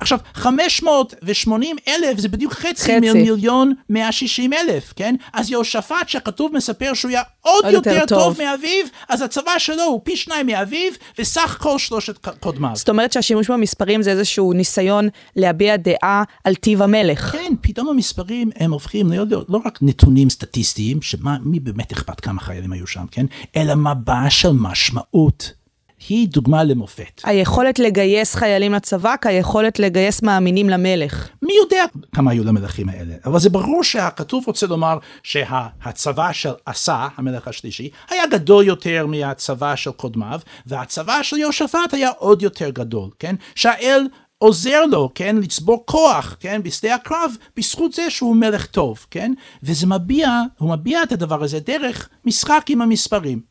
עכשיו, 0.00 0.19
580 0.35 1.76
אלף 1.88 2.19
זה 2.19 2.28
בדיוק 2.28 2.52
חצי, 2.52 2.85
חצי. 2.85 3.00
ממיליון 3.00 3.73
160 3.88 4.52
אלף, 4.52 4.92
כן? 4.97 5.14
אז 5.33 5.50
יהושפט 5.50 6.09
שהכתוב 6.09 6.52
מספר 6.54 6.95
שהוא 6.95 7.11
היה 7.11 7.23
עוד, 7.40 7.64
עוד 7.64 7.75
יותר, 7.75 7.90
יותר 7.90 8.07
טוב. 8.07 8.38
מאביו, 8.38 8.87
אז 9.09 9.23
הצבא 9.23 9.59
שלו 9.59 9.83
הוא 9.83 10.00
פי 10.04 10.16
שניים 10.16 10.47
מאביו, 10.47 10.92
וסך 11.19 11.57
כל 11.61 11.78
שלושת 11.78 12.26
קודמיו. 12.40 12.71
זאת 12.75 12.88
אומרת 12.88 13.12
שהשימוש 13.12 13.50
במספרים 13.50 14.02
זה 14.02 14.11
איזשהו 14.11 14.52
ניסיון 14.52 15.09
להביע 15.37 15.76
דעה 15.76 16.23
על 16.45 16.54
טיב 16.54 16.83
המלך. 16.83 17.21
כן, 17.33 17.52
פתאום 17.61 17.88
המספרים 17.88 18.50
הם 18.57 18.73
הופכים 18.73 19.11
להיות 19.11 19.28
לא, 19.30 19.45
לא 19.49 19.61
רק 19.64 19.78
נתונים 19.83 20.30
סטטיסטיים, 20.30 21.02
שמה, 21.02 21.37
מי 21.45 21.61
באמת 21.61 21.92
אכפת 21.92 22.21
כמה 22.21 22.40
חיילים 22.40 22.73
היו 22.73 22.87
שם, 22.87 23.04
כן? 23.11 23.26
אלא 23.57 23.75
מבע 23.75 24.30
של 24.30 24.52
משמעות. 24.52 25.60
היא 26.09 26.28
דוגמה 26.28 26.64
למופת. 26.64 27.21
היכולת 27.25 27.78
לגייס 27.78 28.35
חיילים 28.35 28.73
לצבא 28.73 29.14
כיכולת 29.23 29.78
לגייס 29.78 30.23
מאמינים 30.23 30.71
למלך. 30.71 31.28
מי 31.42 31.52
יודע 31.62 31.85
כמה 32.14 32.30
היו 32.30 32.45
למלכים 32.45 32.88
האלה, 32.88 33.14
אבל 33.25 33.38
זה 33.38 33.50
ברור 33.50 33.85
שהכתוב 33.85 34.45
רוצה 34.47 34.66
לומר 34.66 34.99
שהצבא 35.23 36.33
של 36.33 36.52
עשה, 36.66 37.09
המלך 37.16 37.49
השלישי, 37.49 37.90
היה 38.11 38.26
גדול 38.26 38.64
יותר 38.64 39.07
מהצבא 39.07 39.76
של 39.76 39.90
קודמיו, 39.90 40.40
והצבא 40.66 41.23
של 41.23 41.37
יהושפט 41.37 41.92
היה 41.92 42.11
עוד 42.19 42.42
יותר 42.42 42.71
גדול, 42.71 43.11
כן? 43.19 43.35
שהאל 43.54 44.07
עוזר 44.38 44.87
לו, 44.87 45.11
כן, 45.14 45.37
לצבור 45.37 45.83
כוח, 45.87 46.37
כן, 46.40 46.61
בשדה 46.62 46.95
הקרב, 46.95 47.33
בזכות 47.57 47.92
זה 47.92 48.11
שהוא 48.11 48.37
מלך 48.37 48.66
טוב, 48.66 49.07
כן? 49.11 49.33
וזה 49.62 49.87
מביע, 49.87 50.28
הוא 50.59 50.71
מביע 50.71 51.02
את 51.02 51.12
הדבר 51.12 51.42
הזה 51.42 51.61
דרך 51.61 52.09
משחק 52.25 52.64
עם 52.69 52.83
המספרים. 52.83 53.50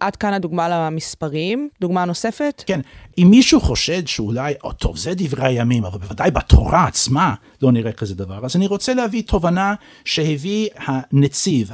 עד 0.00 0.16
כאן 0.16 0.32
הדוגמה 0.32 0.68
למספרים. 0.68 1.68
דוגמה 1.80 2.04
נוספת? 2.04 2.64
כן, 2.66 2.80
אם 3.18 3.26
מישהו 3.30 3.60
חושד 3.60 4.06
שאולי, 4.06 4.54
או 4.64 4.72
טוב, 4.72 4.96
זה 4.96 5.12
דברי 5.16 5.46
הימים, 5.46 5.84
אבל 5.84 5.98
בוודאי 5.98 6.30
בתורה 6.30 6.84
עצמה 6.84 7.34
לא 7.62 7.72
נראה 7.72 7.92
כזה 7.92 8.14
דבר, 8.14 8.44
אז 8.44 8.56
אני 8.56 8.66
רוצה 8.66 8.94
להביא 8.94 9.22
תובנה 9.22 9.74
שהביא 10.04 10.68
הנציב, 10.76 11.70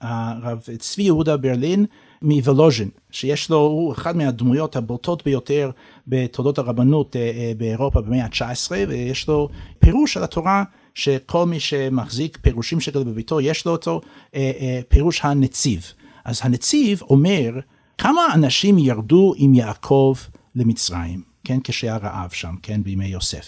הרב 0.00 0.58
צבי 0.78 1.02
יהודה 1.02 1.36
ברלין 1.36 1.86
מוולוז'ין, 2.22 2.88
שיש 3.10 3.50
לו, 3.50 3.58
הוא 3.58 3.92
אחד 3.92 4.16
מהדמויות 4.16 4.76
הבולטות 4.76 5.24
ביותר 5.24 5.70
בתולדות 6.06 6.58
הרבנות 6.58 7.16
אה, 7.16 7.20
אה, 7.20 7.52
באירופה 7.56 8.00
במאה 8.00 8.24
ה-19, 8.24 8.70
ויש 8.88 9.28
לו 9.28 9.48
פירוש 9.78 10.16
על 10.16 10.24
התורה. 10.24 10.64
שכל 10.98 11.46
מי 11.46 11.60
שמחזיק 11.60 12.38
פירושים 12.42 12.80
שכאלה 12.80 13.04
בביתו, 13.04 13.40
יש 13.40 13.66
לו 13.66 13.72
אותו 13.72 14.00
אה, 14.34 14.50
אה, 14.60 14.80
פירוש 14.88 15.20
הנציב. 15.24 15.92
אז 16.28 16.40
הנציב 16.42 17.02
אומר, 17.02 17.50
כמה 17.98 18.20
אנשים 18.34 18.78
ירדו 18.78 19.34
עם 19.36 19.54
יעקב 19.54 20.14
למצרים, 20.54 21.22
כן, 21.44 21.58
כשהיה 21.64 21.96
רעב 21.96 22.30
שם, 22.30 22.54
כן, 22.62 22.82
בימי 22.82 23.06
יוסף. 23.06 23.46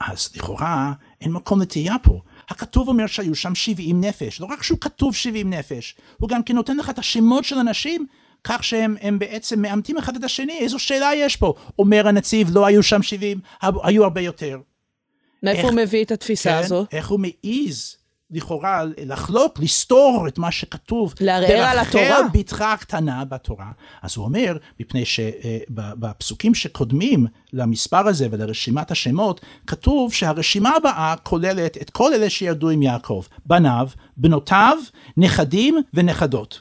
אז 0.00 0.28
לכאורה 0.36 0.92
אין 1.20 1.32
מקום 1.32 1.60
לתהייה 1.60 1.94
פה. 2.02 2.20
הכתוב 2.48 2.88
אומר 2.88 3.06
שהיו 3.06 3.34
שם 3.34 3.54
70 3.54 4.00
נפש, 4.00 4.40
לא 4.40 4.46
רק 4.46 4.62
שהוא 4.62 4.78
כתוב 4.80 5.14
70 5.14 5.50
נפש, 5.52 5.96
הוא 6.18 6.28
גם 6.28 6.42
כן 6.42 6.54
נותן 6.54 6.76
לך 6.76 6.90
את 6.90 6.98
השמות 6.98 7.44
של 7.44 7.58
אנשים, 7.58 8.06
כך 8.44 8.64
שהם 8.64 8.96
הם 9.00 9.18
בעצם 9.18 9.62
מאמתים 9.62 9.98
אחד 9.98 10.16
את 10.16 10.24
השני, 10.24 10.58
איזו 10.58 10.78
שאלה 10.78 11.10
יש 11.16 11.36
פה? 11.36 11.54
אומר 11.78 12.08
הנציב, 12.08 12.48
לא 12.52 12.66
היו 12.66 12.82
שם 12.82 13.02
70, 13.02 13.40
היו 13.62 14.04
הרבה 14.04 14.20
יותר. 14.20 14.58
מאיפה 15.42 15.58
איך- 15.60 15.66
הוא 15.70 15.76
מביא 15.76 16.04
את 16.04 16.10
התפיסה 16.10 16.50
כן, 16.50 16.56
הזו? 16.64 16.86
איך 16.92 17.08
הוא 17.08 17.20
מעז 17.20 17.96
לכאורה 18.30 18.84
לחלוק, 19.06 19.58
לסתור 19.58 20.24
את 20.28 20.38
מה 20.38 20.50
שכתוב. 20.50 21.14
לערער 21.20 21.62
על 21.62 21.78
התורה. 21.78 22.28
בתך 22.32 22.60
הקטנה 22.60 23.24
בתורה. 23.24 23.70
אז 24.02 24.16
הוא 24.16 24.24
אומר, 24.24 24.56
מפני 24.80 25.04
שבפסוקים 25.04 26.54
שקודמים 26.54 27.26
למספר 27.52 28.08
הזה 28.08 28.28
ולרשימת 28.30 28.90
השמות, 28.90 29.40
כתוב 29.66 30.12
שהרשימה 30.12 30.70
הבאה 30.76 31.14
כוללת 31.22 31.76
את 31.82 31.90
כל 31.90 32.14
אלה 32.14 32.30
שירדו 32.30 32.70
עם 32.70 32.82
יעקב, 32.82 33.22
בניו, 33.46 33.88
בנותיו, 34.16 34.78
נכדים 35.16 35.78
ונכדות. 35.94 36.60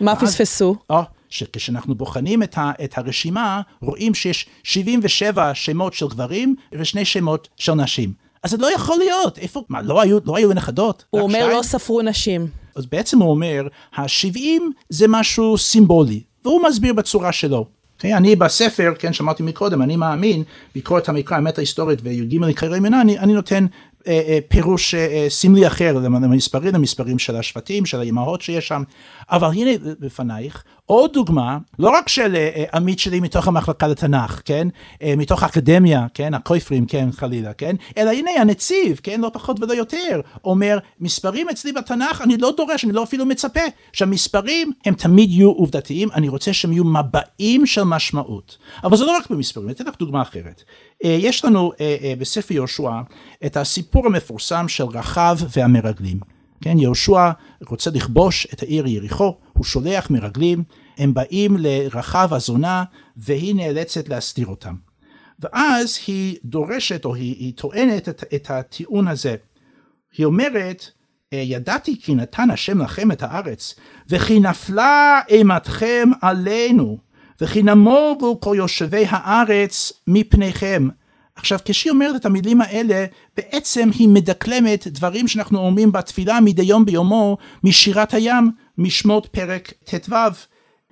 מה 0.00 0.16
פספסו? 0.16 0.76
או, 0.90 1.02
שכשאנחנו 1.28 1.94
בוחנים 1.94 2.42
את, 2.42 2.58
ה, 2.58 2.72
את 2.84 2.98
הרשימה, 2.98 3.60
רואים 3.82 4.14
שיש 4.14 4.46
77 4.62 5.54
שמות 5.54 5.94
של 5.94 6.08
גברים 6.08 6.54
ושני 6.72 7.04
שמות 7.04 7.48
של 7.56 7.74
נשים. 7.74 8.12
אז 8.42 8.50
זה 8.50 8.56
לא 8.56 8.74
יכול 8.74 8.98
להיות, 8.98 9.38
איפה, 9.38 9.62
מה, 9.68 9.82
לא 9.82 10.00
היו, 10.00 10.18
לא 10.24 10.36
היו 10.36 10.52
נכדות? 10.52 11.04
הוא 11.10 11.20
אומר 11.20 11.38
שתיים? 11.38 11.56
לא 11.56 11.62
ספרו 11.62 12.02
נשים. 12.02 12.46
אז 12.76 12.86
בעצם 12.86 13.18
הוא 13.18 13.30
אומר, 13.30 13.68
ה-70 13.94 14.62
זה 14.88 15.08
משהו 15.08 15.58
סימבולי, 15.58 16.22
והוא 16.44 16.62
מסביר 16.68 16.92
בצורה 16.92 17.32
שלו. 17.32 17.66
Okay, 18.00 18.16
אני 18.16 18.36
בספר, 18.36 18.92
כן, 18.98 19.12
שמעתי 19.12 19.42
מקודם, 19.42 19.82
אני 19.82 19.96
מאמין, 19.96 20.42
ביקורת 20.74 21.08
המקרא, 21.08 21.36
האמת 21.36 21.58
ההיסטורית 21.58 21.98
וי"ג 22.02 22.44
עיקרי 22.44 22.76
ימינה, 22.76 23.00
אני, 23.00 23.18
אני 23.18 23.32
נותן 23.32 23.66
אה, 24.06 24.20
אה, 24.28 24.38
פירוש 24.48 24.94
אה, 24.94 25.06
אה, 25.06 25.26
סמלי 25.28 25.66
אחר 25.66 25.92
למספרים, 25.92 26.74
למספרים 26.74 27.18
של 27.18 27.36
השבטים, 27.36 27.86
של 27.86 28.00
האימהות 28.00 28.42
שיש 28.42 28.68
שם, 28.68 28.82
אבל 29.30 29.48
הנה 29.48 29.70
בפנייך 30.00 30.64
עוד 30.90 31.12
דוגמה, 31.12 31.58
לא 31.78 31.90
רק 31.90 32.08
של 32.08 32.36
אה, 32.36 32.64
עמית 32.74 32.98
שלי 32.98 33.20
מתוך 33.20 33.48
המחלקה 33.48 33.86
לתנ"ך, 33.86 34.42
כן, 34.44 34.68
אה, 35.02 35.14
מתוך 35.16 35.42
האקדמיה, 35.42 36.06
כן, 36.14 36.34
הקויפרים, 36.34 36.86
כן, 36.86 37.08
חלילה, 37.12 37.52
כן, 37.52 37.76
אלא 37.98 38.10
הנה 38.10 38.30
הנציב, 38.40 39.00
כן, 39.02 39.20
לא 39.20 39.30
פחות 39.32 39.60
ולא 39.60 39.72
יותר, 39.72 40.20
אומר, 40.44 40.78
מספרים 41.00 41.48
אצלי 41.48 41.72
בתנ"ך, 41.72 42.20
אני 42.22 42.36
לא 42.36 42.52
דורש, 42.56 42.84
אני 42.84 42.92
לא 42.92 43.02
אפילו 43.02 43.26
מצפה, 43.26 43.60
שהמספרים 43.92 44.72
הם 44.84 44.94
תמיד 44.94 45.30
יהיו 45.30 45.50
עובדתיים, 45.50 46.08
אני 46.14 46.28
רוצה 46.28 46.52
שהם 46.52 46.72
יהיו 46.72 46.84
מבעים 46.84 47.66
של 47.66 47.82
משמעות. 47.82 48.58
אבל 48.84 48.96
זה 48.96 49.04
לא 49.04 49.16
רק 49.16 49.30
במספרים, 49.30 49.66
אני 49.66 49.74
אתן 49.74 49.84
לך 49.84 49.94
דוגמה 49.98 50.22
אחרת. 50.22 50.62
אה, 51.04 51.16
יש 51.20 51.44
לנו 51.44 51.72
אה, 51.80 51.96
אה, 52.02 52.14
בספר 52.18 52.54
יהושע 52.54 53.00
את 53.46 53.56
הסיפור 53.56 54.06
המפורסם 54.06 54.68
של 54.68 54.84
רחב 54.84 55.36
והמרגלים. 55.56 56.20
כן, 56.60 56.78
יהושע 56.78 57.30
רוצה 57.68 57.90
לכבוש 57.90 58.46
את 58.54 58.62
העיר 58.62 58.86
יריחו, 58.86 59.34
הוא 59.52 59.64
שולח 59.64 60.10
מרגלים, 60.10 60.62
הם 61.00 61.14
באים 61.14 61.56
לרחב 61.58 62.34
הזונה 62.34 62.84
והיא 63.16 63.54
נאלצת 63.54 64.08
להסתיר 64.08 64.46
אותם. 64.46 64.74
ואז 65.40 65.98
היא 66.06 66.36
דורשת 66.44 67.04
או 67.04 67.14
היא, 67.14 67.36
היא 67.38 67.52
טוענת 67.56 68.08
את, 68.08 68.24
את 68.34 68.50
הטיעון 68.50 69.08
הזה. 69.08 69.36
היא 70.18 70.26
אומרת, 70.26 70.90
"אה, 71.32 71.38
ידעתי 71.38 72.00
כי 72.00 72.14
נתן 72.14 72.50
השם 72.50 72.82
לכם 72.82 73.12
את 73.12 73.22
הארץ, 73.22 73.74
וכי 74.08 74.40
נפלה 74.40 75.20
אימתכם 75.28 76.08
עלינו, 76.22 76.98
וכי 77.40 77.62
נמוגו 77.62 78.40
כל 78.40 78.54
יושבי 78.58 79.04
הארץ 79.08 79.92
מפניכם. 80.06 80.88
עכשיו 81.34 81.58
כשהיא 81.64 81.90
אומרת 81.90 82.16
את 82.16 82.26
המילים 82.26 82.60
האלה 82.60 83.06
בעצם 83.36 83.90
היא 83.98 84.08
מדקלמת 84.08 84.86
דברים 84.86 85.28
שאנחנו 85.28 85.58
אומרים 85.58 85.92
בתפילה 85.92 86.40
מדי 86.40 86.62
יום 86.62 86.84
ביומו 86.84 87.36
משירת 87.64 88.14
הים 88.14 88.50
משמות 88.78 89.26
פרק 89.26 89.72
ט"ו 89.84 90.14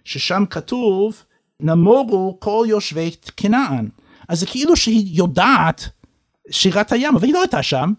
ששם 0.09 0.45
כתוב 0.51 1.25
נמוגו 1.61 2.37
כל 2.41 2.67
יושבי 2.69 3.11
כנען 3.37 3.89
אז 4.29 4.41
זה 4.41 4.47
כאילו 4.47 4.77
שהיא 4.77 5.19
יודעת 5.19 5.89
שירת 6.51 6.93
הים 6.93 7.17
אבל 7.17 7.27
היא 7.27 7.35
לא 7.35 7.41
הייתה 7.41 7.63
שם 7.63 7.93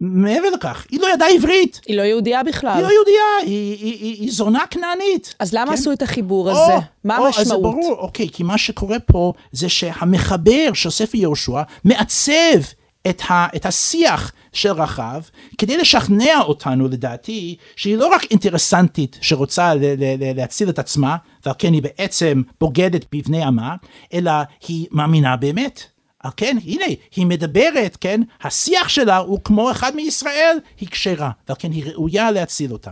מעבר 0.00 0.50
לכך 0.50 0.86
היא 0.90 1.00
לא 1.00 1.06
ידעה 1.14 1.28
עברית 1.28 1.80
היא 1.86 1.96
לא 1.96 2.02
יהודייה 2.02 2.42
בכלל. 2.42 2.76
היא 2.76 2.82
לא 2.82 2.92
יהודייה 2.92 3.22
היא, 3.42 3.76
היא, 3.78 3.98
היא, 4.00 4.20
היא 4.20 4.32
זונה 4.32 4.64
כנענית 4.70 5.34
אז 5.38 5.52
למה 5.52 5.66
כן? 5.66 5.72
עשו 5.72 5.92
את 5.92 6.02
החיבור 6.02 6.50
או, 6.50 6.56
הזה? 6.56 6.72
מה 7.04 7.18
או, 7.18 7.28
אז 7.28 7.34
זה 7.34 7.40
המשמעות? 7.40 7.62
ברור, 7.62 7.96
אוקיי, 7.98 8.28
כי 8.28 8.42
מה 8.42 8.58
שקורה 8.58 8.98
פה 8.98 9.32
זה 9.52 9.68
שהמחבר 9.68 10.72
של 10.74 10.90
ספר 10.90 11.18
יהושע 11.18 11.62
מעצב 11.84 12.60
את, 13.08 13.22
ה, 13.28 13.46
את 13.56 13.66
השיח 13.66 14.32
של 14.54 14.72
רחב 14.72 15.20
כדי 15.58 15.76
לשכנע 15.76 16.40
אותנו 16.40 16.88
לדעתי 16.88 17.56
שהיא 17.76 17.96
לא 17.96 18.06
רק 18.06 18.24
אינטרסנטית 18.30 19.18
שרוצה 19.20 19.74
ל, 19.74 19.78
ל, 19.78 20.04
ל, 20.18 20.36
להציל 20.36 20.68
את 20.68 20.78
עצמה 20.78 21.16
ועל 21.46 21.54
כן 21.58 21.72
היא 21.72 21.82
בעצם 21.82 22.42
בוגדת 22.60 23.04
בבני 23.12 23.42
עמה 23.42 23.76
אלא 24.12 24.32
היא 24.68 24.86
מאמינה 24.90 25.36
באמת. 25.36 25.82
על 26.20 26.30
כן 26.36 26.56
הנה 26.64 26.84
היא 27.16 27.26
מדברת 27.26 27.96
כן 28.00 28.20
השיח 28.42 28.88
שלה 28.88 29.16
הוא 29.16 29.38
כמו 29.44 29.70
אחד 29.70 29.96
מישראל 29.96 30.56
היא 30.80 30.88
כשרה 30.88 31.30
ועל 31.48 31.56
כן 31.58 31.72
היא 31.72 31.84
ראויה 31.84 32.30
להציל 32.30 32.72
אותה. 32.72 32.90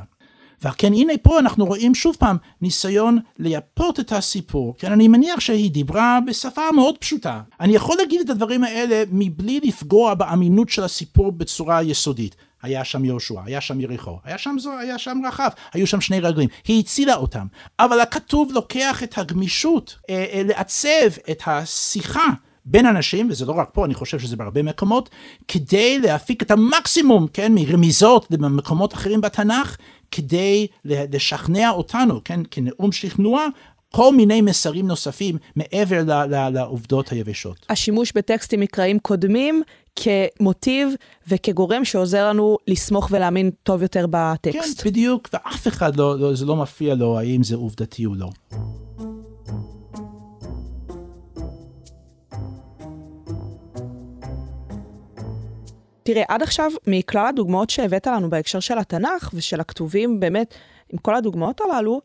ועל 0.62 0.75
כן 0.78 0.92
הנה 0.92 1.12
פה 1.23 1.38
אנחנו 1.38 1.64
רואים 1.64 1.95
שוב 1.95 2.16
פעם 2.19 2.37
ניסיון 2.61 3.19
לייפות 3.38 4.00
את 4.00 4.12
הסיפור, 4.12 4.75
כן 4.78 4.92
אני 4.92 5.09
מניח 5.09 5.40
שהיא 5.40 5.71
דיברה 5.71 6.19
בשפה 6.26 6.73
מאוד 6.75 6.99
פשוטה. 6.99 7.40
אני 7.61 7.75
יכול 7.75 7.97
להגיד 7.99 8.21
את 8.21 8.31
הדברים 8.31 8.64
האלה 8.64 9.02
מבלי 9.12 9.61
לפגוע 9.62 10.14
באמינות 10.14 10.69
של 10.69 10.85
הסיפור 10.85 11.33
בצורה 11.33 11.83
יסודית. 11.83 12.37
היה 12.62 12.85
שם 12.85 13.04
יהושע, 13.04 13.40
היה 13.45 13.61
שם 13.61 13.81
יריחו, 13.81 14.19
היה 14.25 14.38
שם 14.38 14.57
זו, 14.59 14.78
היה 14.78 14.99
שם 14.99 15.21
רחב, 15.26 15.49
היו 15.73 15.87
שם 15.87 16.00
שני 16.00 16.21
רגלים, 16.21 16.49
היא 16.64 16.81
הצילה 16.81 17.14
אותם. 17.14 17.47
אבל 17.78 18.00
הכתוב 18.00 18.52
לוקח 18.52 19.02
את 19.02 19.19
הגמישות 19.19 19.97
אה, 20.11 20.25
אה, 20.33 20.42
לעצב 20.45 21.19
את 21.31 21.42
השיחה 21.47 22.26
בין 22.64 22.87
אנשים, 22.87 23.28
וזה 23.31 23.47
לא 23.47 23.52
רק 23.52 23.69
פה, 23.73 23.85
אני 23.85 23.95
חושב 23.95 24.19
שזה 24.19 24.37
בהרבה 24.37 24.62
מקומות, 24.62 25.11
כדי 25.49 25.99
להפיק 25.99 26.42
את 26.42 26.50
המקסימום, 26.50 27.26
כן, 27.33 27.52
מרמיזות 27.54 28.26
למקומות 28.31 28.95
אחרים 28.95 29.21
בתנ"ך, 29.21 29.76
כדי 30.12 30.66
לשכנע 30.85 31.71
אותנו, 31.71 32.21
כן, 32.25 32.40
כנאום 32.50 32.92
שכנוע, 32.92 33.47
כל 33.95 34.14
מיני 34.16 34.40
מסרים 34.40 34.87
נוספים 34.87 35.37
מעבר 35.57 36.02
ל- 36.07 36.35
ל- 36.35 36.49
לעובדות 36.49 37.09
היבשות. 37.09 37.66
השימוש 37.71 38.12
בטקסטים 38.16 38.61
מקראיים 38.61 38.99
קודמים 38.99 39.62
כמוטיב 39.97 40.88
וכגורם 41.28 41.85
שעוזר 41.85 42.28
לנו 42.28 42.57
לסמוך 42.69 43.09
ולהאמין 43.11 43.50
טוב 43.62 43.83
יותר 43.83 44.07
בטקסט. 44.11 44.83
כן, 44.83 44.88
בדיוק, 44.90 45.28
ואף 45.33 45.69
אחד 45.69 45.97
לא, 45.97 46.19
לא, 46.19 46.35
זה 46.35 46.47
לא 46.47 46.57
מפריע 46.57 46.95
לו 46.95 47.19
האם 47.19 47.42
זה 47.42 47.57
עובדתי 47.57 48.07
או 48.07 48.14
לא. 48.14 48.28
תראה, 56.14 56.25
עד 56.28 56.42
עכשיו, 56.42 56.71
מכלל 56.87 57.26
הדוגמאות 57.26 57.71
שהבאת 57.71 58.07
לנו 58.07 58.31
בהקשר 58.31 58.61
של 58.61 58.78
התנ"ך 58.78 59.31
ושל 59.35 59.61
הכתובים, 59.61 60.21
באמת, 60.21 60.54
עם 60.92 60.99
כל 60.99 61.14
הדוגמאות 61.16 61.61
הללו, 61.61 62.00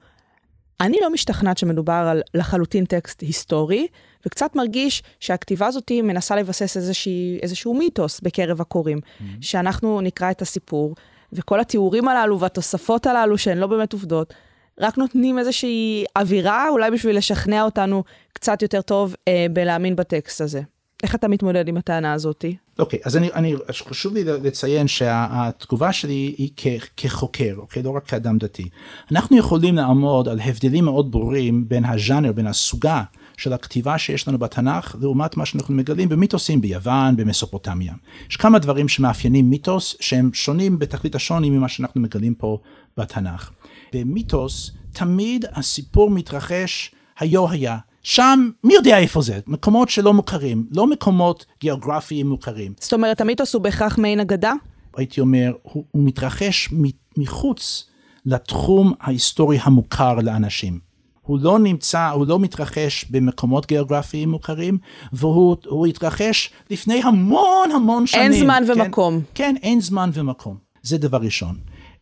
אני 0.81 0.97
לא 1.01 1.09
משתכנעת 1.09 1.57
שמדובר 1.57 1.93
על 1.93 2.21
לחלוטין 2.33 2.85
טקסט 2.85 3.21
היסטורי, 3.21 3.87
וקצת 4.25 4.55
מרגיש 4.55 5.03
שהכתיבה 5.19 5.67
הזאת 5.67 5.91
מנסה 6.03 6.35
לבסס 6.35 6.77
איזושהי, 6.77 7.39
איזשהו 7.41 7.73
מיתוס 7.73 8.19
בקרב 8.21 8.61
הקוראים, 8.61 8.97
mm-hmm. 8.97 9.23
שאנחנו 9.41 10.01
נקרא 10.01 10.31
את 10.31 10.41
הסיפור, 10.41 10.95
וכל 11.33 11.59
התיאורים 11.59 12.07
הללו 12.07 12.39
והתוספות 12.39 13.05
הללו, 13.07 13.37
שהן 13.37 13.57
לא 13.57 13.67
באמת 13.67 13.93
עובדות, 13.93 14.33
רק 14.79 14.97
נותנים 14.97 15.39
איזושהי 15.39 16.05
אווירה, 16.15 16.69
אולי 16.69 16.91
בשביל 16.91 17.17
לשכנע 17.17 17.63
אותנו 17.63 18.03
קצת 18.33 18.61
יותר 18.61 18.81
טוב 18.81 19.15
אה, 19.27 19.45
בלהאמין 19.53 19.95
בטקסט 19.95 20.41
הזה. 20.41 20.61
איך 21.03 21.15
אתה 21.15 21.27
מתמודד 21.27 21.67
עם 21.67 21.77
הטענה 21.77 22.13
הזאתי? 22.13 22.57
אוקיי, 22.79 22.99
אז 23.05 23.17
אני, 23.17 23.29
אני, 23.33 23.55
חשוב 23.89 24.13
לי 24.13 24.23
לציין 24.23 24.87
שהתגובה 24.87 25.93
שלי 25.93 26.35
היא 26.37 26.49
כ, 26.57 26.67
כחוקר, 26.97 27.53
אוקיי? 27.57 27.83
לא 27.83 27.89
רק 27.89 28.05
כאדם 28.05 28.37
דתי. 28.37 28.69
אנחנו 29.11 29.37
יכולים 29.37 29.75
לעמוד 29.75 30.27
על 30.27 30.39
הבדלים 30.39 30.85
מאוד 30.85 31.11
ברורים 31.11 31.69
בין 31.69 31.85
הז'אנר, 31.85 32.31
בין 32.31 32.47
הסוגה 32.47 33.03
של 33.37 33.53
הכתיבה 33.53 33.97
שיש 33.97 34.27
לנו 34.27 34.37
בתנ"ך, 34.37 34.95
לעומת 35.01 35.37
מה 35.37 35.45
שאנחנו 35.45 35.73
מגלים 35.73 36.09
במיתוסים 36.09 36.61
ביוון, 36.61 37.15
במסופוטמיה. 37.15 37.93
יש 38.29 38.37
כמה 38.37 38.59
דברים 38.59 38.87
שמאפיינים 38.87 39.49
מיתוס 39.49 39.95
שהם 39.99 40.29
שונים 40.33 40.79
בתכלית 40.79 41.15
השוני 41.15 41.49
ממה 41.49 41.69
שאנחנו 41.69 42.01
מגלים 42.01 42.33
פה 42.35 42.59
בתנ"ך. 42.97 43.51
במיתוס 43.93 44.71
תמיד 44.93 45.45
הסיפור 45.53 46.09
מתרחש 46.09 46.91
היו 47.19 47.49
היה. 47.49 47.77
שם, 48.07 48.49
מי 48.63 48.73
יודע 48.73 48.97
איפה 48.97 49.21
זה? 49.21 49.39
מקומות 49.47 49.89
שלא 49.89 50.13
מוכרים, 50.13 50.67
לא 50.71 50.87
מקומות 50.87 51.45
גיאוגרפיים 51.59 52.29
מוכרים. 52.29 52.73
זאת 52.79 52.93
אומרת, 52.93 53.21
המיתוס 53.21 53.53
הוא 53.53 53.61
בהכרח 53.61 53.97
מעין 53.97 54.19
אגדה? 54.19 54.53
הייתי 54.97 55.21
אומר, 55.21 55.53
הוא, 55.63 55.83
הוא 55.91 56.03
מתרחש 56.05 56.69
מחוץ 57.17 57.89
לתחום 58.25 58.93
ההיסטורי 59.01 59.57
המוכר 59.61 60.15
לאנשים. 60.15 60.79
הוא 61.21 61.39
לא 61.41 61.59
נמצא, 61.59 62.09
הוא 62.09 62.27
לא 62.27 62.39
מתרחש 62.39 63.05
במקומות 63.09 63.65
גיאוגרפיים 63.67 64.29
מוכרים, 64.29 64.77
והוא 65.13 65.87
התרחש 65.87 66.49
לפני 66.69 67.01
המון 67.03 67.71
המון 67.75 68.07
שנים. 68.07 68.31
אין 68.31 68.43
זמן 68.43 68.63
כן, 68.67 68.81
ומקום. 68.81 69.21
כן, 69.35 69.55
אין 69.63 69.81
זמן 69.81 70.09
ומקום. 70.13 70.57
זה 70.83 70.97
דבר 70.97 71.17
ראשון. 71.17 71.55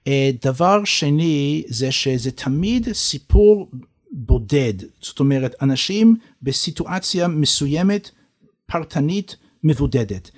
אה, 0.08 0.30
דבר 0.44 0.84
שני, 0.84 1.64
זה 1.68 1.92
שזה 1.92 2.32
תמיד 2.32 2.94
סיפור 2.94 3.70
בודד, 4.12 4.74
זאת 5.02 5.20
אומרת 5.20 5.56
אנשים 5.62 6.16
בסיטואציה 6.42 7.28
מסוימת 7.28 8.12
פרטנית 8.66 9.36
מבודדת. 9.64 10.32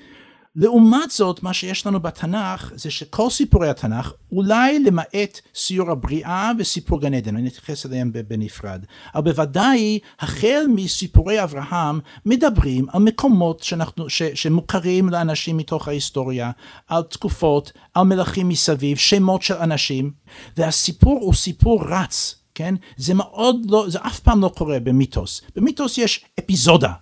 לעומת 0.60 1.12
זאת 1.12 1.44
מה 1.44 1.54
שיש 1.54 1.88
לנו 1.88 2.00
בתנ"ך 2.00 2.72
זה 2.76 2.92
שכל 2.92 3.30
סיפורי 3.30 3.70
התנ"ך 3.70 4.14
אולי 4.32 4.80
למעט 4.80 5.40
סיור 5.56 5.92
הבריאה 5.92 6.52
וסיפור 6.60 7.02
גן 7.02 7.14
עדן 7.14 7.38
אני 7.38 7.48
אתייחס 7.48 7.86
אליהם 7.86 8.12
בנפרד 8.28 8.86
אבל 9.16 9.24
בוודאי 9.24 10.00
החל 10.20 10.66
מסיפורי 10.76 11.44
אברהם 11.44 12.00
מדברים 12.26 12.86
על 12.90 13.02
מקומות 13.02 13.64
שאנחנו, 13.64 14.10
ש, 14.10 14.24
שמוכרים 14.24 15.10
לאנשים 15.10 15.58
מתוך 15.58 15.88
ההיסטוריה 15.88 16.52
על 16.88 17.04
תקופות 17.04 17.72
על 17.94 18.04
מלכים 18.04 18.50
מסביב 18.50 18.98
שמות 18.98 19.42
של 19.42 19.56
אנשים 19.56 20.12
והסיפור 20.58 21.20
הוא 21.22 21.34
סיפור 21.34 21.84
רץ 21.88 22.37
כן? 22.58 22.76
זה 22.98 23.14
מאוד 23.14 23.56
לא, 23.70 23.86
זה 23.90 24.00
אף 24.02 24.20
פעם 24.20 24.42
לא 24.42 24.52
קורה 24.58 24.80
במיתוס. 24.80 25.42
במיתוס 25.56 25.98
יש 25.98 26.26
אפיזודה. 26.40 26.94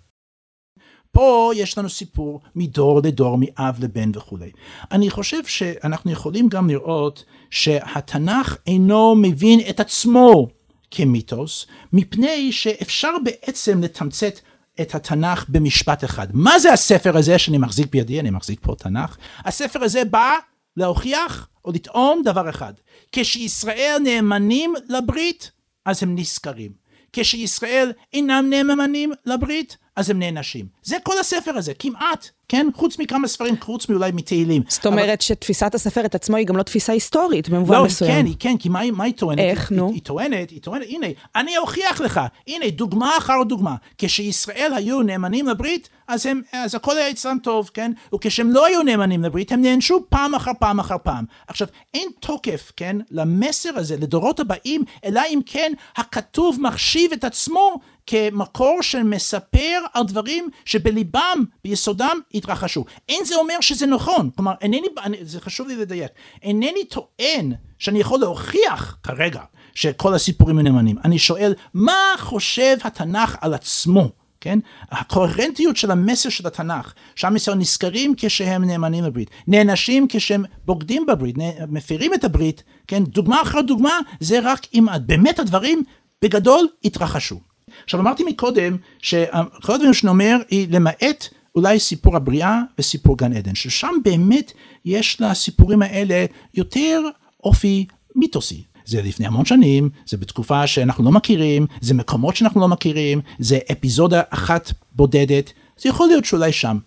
פה 1.12 1.52
יש 1.56 1.78
לנו 1.78 1.90
סיפור 1.90 2.42
מדור 2.56 3.02
לדור, 3.04 3.38
מאב 3.40 3.84
לבן 3.84 4.12
וכולי. 4.14 4.52
אני 4.92 5.10
חושב 5.10 5.46
שאנחנו 5.46 6.12
יכולים 6.12 6.50
גם 6.50 6.70
לראות 6.70 7.24
שהתנ"ך 7.50 8.58
אינו 8.68 9.16
מבין 9.16 9.60
את 9.70 9.80
עצמו 9.80 10.48
כמיתוס, 10.92 11.68
מפני 11.94 12.52
שאפשר 12.52 13.12
בעצם 13.24 13.82
לתמצת 13.84 14.40
את 14.82 14.96
התנ"ך 14.96 15.46
במשפט 15.50 16.04
אחד. 16.04 16.28
מה 16.34 16.60
זה 16.60 16.74
הספר 16.74 17.18
הזה 17.18 17.40
שאני 17.40 17.58
מחזיק 17.58 17.92
בידי? 17.92 18.20
אני 18.20 18.30
מחזיק 18.30 18.60
פה 18.62 18.76
תנ"ך. 18.76 19.18
הספר 19.46 19.84
הזה 19.84 20.06
בא 20.06 20.30
להוכיח 20.78 21.48
או 21.66 21.72
לטעון 21.72 22.22
דבר 22.24 22.50
אחד. 22.50 22.74
כשישראל 23.12 23.98
נאמנים 24.04 24.74
לברית, 24.90 25.52
אז 25.86 26.04
הם 26.04 26.16
נזכרים. 26.16 26.72
כשישראל 27.14 27.92
אינם 28.14 28.46
נאמנים 28.50 29.12
לברית, 29.26 29.78
אז 29.96 30.10
הם 30.10 30.20
נענשים. 30.20 30.68
זה 30.84 30.98
כל 31.04 31.20
הספר 31.20 31.58
הזה, 31.58 31.74
כמעט, 31.74 32.30
כן? 32.48 32.68
חוץ 32.76 33.00
מכמה 33.00 33.28
ספרים, 33.28 33.56
חוץ 33.62 33.90
מאולי 33.90 34.12
מתהילים. 34.12 34.62
זאת 34.68 34.86
אומרת 34.86 35.04
אבל... 35.04 35.16
שתפיסת 35.20 35.76
הספר 35.76 36.06
את 36.06 36.16
עצמו 36.16 36.38
היא 36.38 36.46
גם 36.46 36.58
לא 36.58 36.64
תפיסה 36.64 36.94
היסטורית 36.94 37.50
במובן 37.50 37.76
לא, 37.76 37.86
מסוים. 37.86 38.12
לא, 38.12 38.16
כן, 38.16 38.26
היא 38.26 38.36
כן, 38.40 38.58
כי 38.58 38.70
מה, 38.70 38.92
מה 38.92 39.04
היא 39.04 39.14
טוענת? 39.14 39.40
איך, 39.40 39.72
היא, 39.72 39.78
נו? 39.78 39.88
היא, 39.88 39.94
היא 39.94 40.02
טוענת, 40.02 40.50
היא 40.50 40.62
טוענת, 40.62 40.86
הנה, 40.90 41.08
אני 41.36 41.58
אוכיח 41.58 42.02
לך, 42.02 42.22
הנה, 42.48 42.70
דוגמה 42.70 43.12
אחר 43.18 43.44
דוגמה. 43.44 43.76
כשישראל 43.98 44.72
היו 44.76 45.02
נאמנים 45.02 45.48
לברית, 45.48 45.90
אז, 46.08 46.26
הם, 46.26 46.42
אז 46.54 46.76
הכל 46.76 46.98
היה 46.98 47.12
אצלם 47.12 47.38
טוב, 47.44 47.70
כן? 47.74 47.92
וכשהם 48.16 48.52
לא 48.52 48.66
היו 48.66 48.84
נאמנים 48.84 49.24
לברית, 49.24 49.52
הם 49.52 49.62
נענשו 49.62 50.06
פעם 50.10 50.36
אחר 50.36 50.52
פעם 50.60 50.80
אחר 50.80 50.96
פעם. 51.04 51.26
עכשיו, 51.48 51.68
אין 51.94 52.10
תוקף, 52.20 52.72
כן, 52.78 52.98
למסר 53.12 53.70
הזה, 53.76 53.98
לדורות 53.98 54.40
הבאים, 54.40 54.84
אלא 55.06 55.22
אם 55.30 55.40
כן 55.46 55.72
הכתוב 55.96 56.58
מחשיב 56.62 57.12
את 57.14 57.24
עצמו 57.24 57.80
כמקור 58.08 58.82
שמספר 58.82 59.82
על 59.94 60.04
דברים 60.04 60.50
שבליבם, 60.66 61.44
ביסודם, 61.64 62.20
התרחשו. 62.34 62.86
אין 63.10 63.26
זה 63.26 63.36
אומר 63.36 63.62
שזה 63.62 63.86
נכון, 63.86 64.30
כלומר, 64.36 64.54
אינני, 64.62 64.88
זה 65.22 65.42
חשוב 65.42 65.68
לי 65.68 65.76
לדייק, 65.76 66.12
אינני 66.44 66.86
טוען 66.90 67.54
שאני 67.80 68.00
יכול 68.00 68.20
להוכיח 68.20 68.98
כרגע 69.04 69.42
שכל 69.76 70.14
הסיפורים 70.14 70.60
הם 70.60 70.64
נאמנים. 70.68 70.96
אני 71.06 71.20
שואל, 71.20 71.54
מה 71.74 72.14
חושב 72.18 72.78
התנ"ך 72.84 73.36
על 73.42 73.54
עצמו? 73.54 74.10
כן? 74.42 74.60
הקוהרנטיות 74.92 75.78
של 75.78 75.92
המסר 75.92 76.30
של 76.30 76.48
התנ"ך, 76.48 76.94
שעם 77.16 77.36
ישראל 77.36 77.58
נזכרים 77.58 78.14
כשהם 78.18 78.64
נאמנים 78.64 79.04
לברית, 79.04 79.30
נענשים 79.48 80.08
כשהם 80.10 80.44
בוגדים 80.66 81.06
בברית, 81.06 81.36
מפירים 81.68 82.14
את 82.14 82.24
הברית, 82.24 82.64
כן? 82.88 83.04
דוגמה 83.04 83.42
אחר 83.42 83.62
דוגמה, 83.62 84.00
זה 84.20 84.40
רק 84.44 84.68
אם 84.74 84.86
באמת 85.06 85.40
הדברים 85.40 85.84
בגדול 86.22 86.68
התרחשו. 86.84 87.55
עכשיו 87.84 88.00
אמרתי 88.00 88.24
מקודם 88.24 88.78
שכל 89.02 89.74
הדברים 89.74 89.94
שאני 89.94 90.10
אומר 90.10 90.38
היא 90.50 90.68
למעט 90.70 91.28
אולי 91.56 91.80
סיפור 91.80 92.16
הבריאה 92.16 92.62
וסיפור 92.80 93.18
גן 93.18 93.34
עדן 93.34 93.56
ששם 93.56 93.92
באמת 94.04 94.52
יש 94.86 95.22
לסיפורים 95.22 95.82
האלה 95.82 96.26
יותר 96.54 97.02
אופי 97.44 97.86
מיתוסי. 98.16 98.64
זה 98.86 99.02
לפני 99.02 99.28
המון 99.28 99.46
שנים, 99.46 99.90
זה 100.06 100.18
בתקופה 100.18 100.68
שאנחנו 100.68 101.04
לא 101.04 101.12
מכירים, 101.12 101.68
זה 101.82 101.94
מקומות 101.94 102.36
שאנחנו 102.36 102.62
לא 102.62 102.68
מכירים, 102.68 103.22
זה 103.40 103.60
אפיזודה 103.72 104.22
אחת 104.30 104.72
בודדת, 104.92 105.54
זה 105.78 105.90
יכול 105.90 106.08
להיות 106.08 106.26
שאולי 106.26 106.52
שם. 106.52 106.78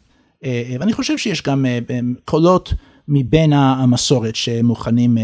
אה, 0.45 0.63
אה, 0.71 0.77
ואני 0.81 0.93
חושב 0.93 1.19
שיש 1.19 1.43
גם 1.43 1.67
אה, 1.67 1.79
קולות 2.25 2.75
מבין 3.09 3.53
המסורת 3.53 4.37
שמוכנים 4.37 5.19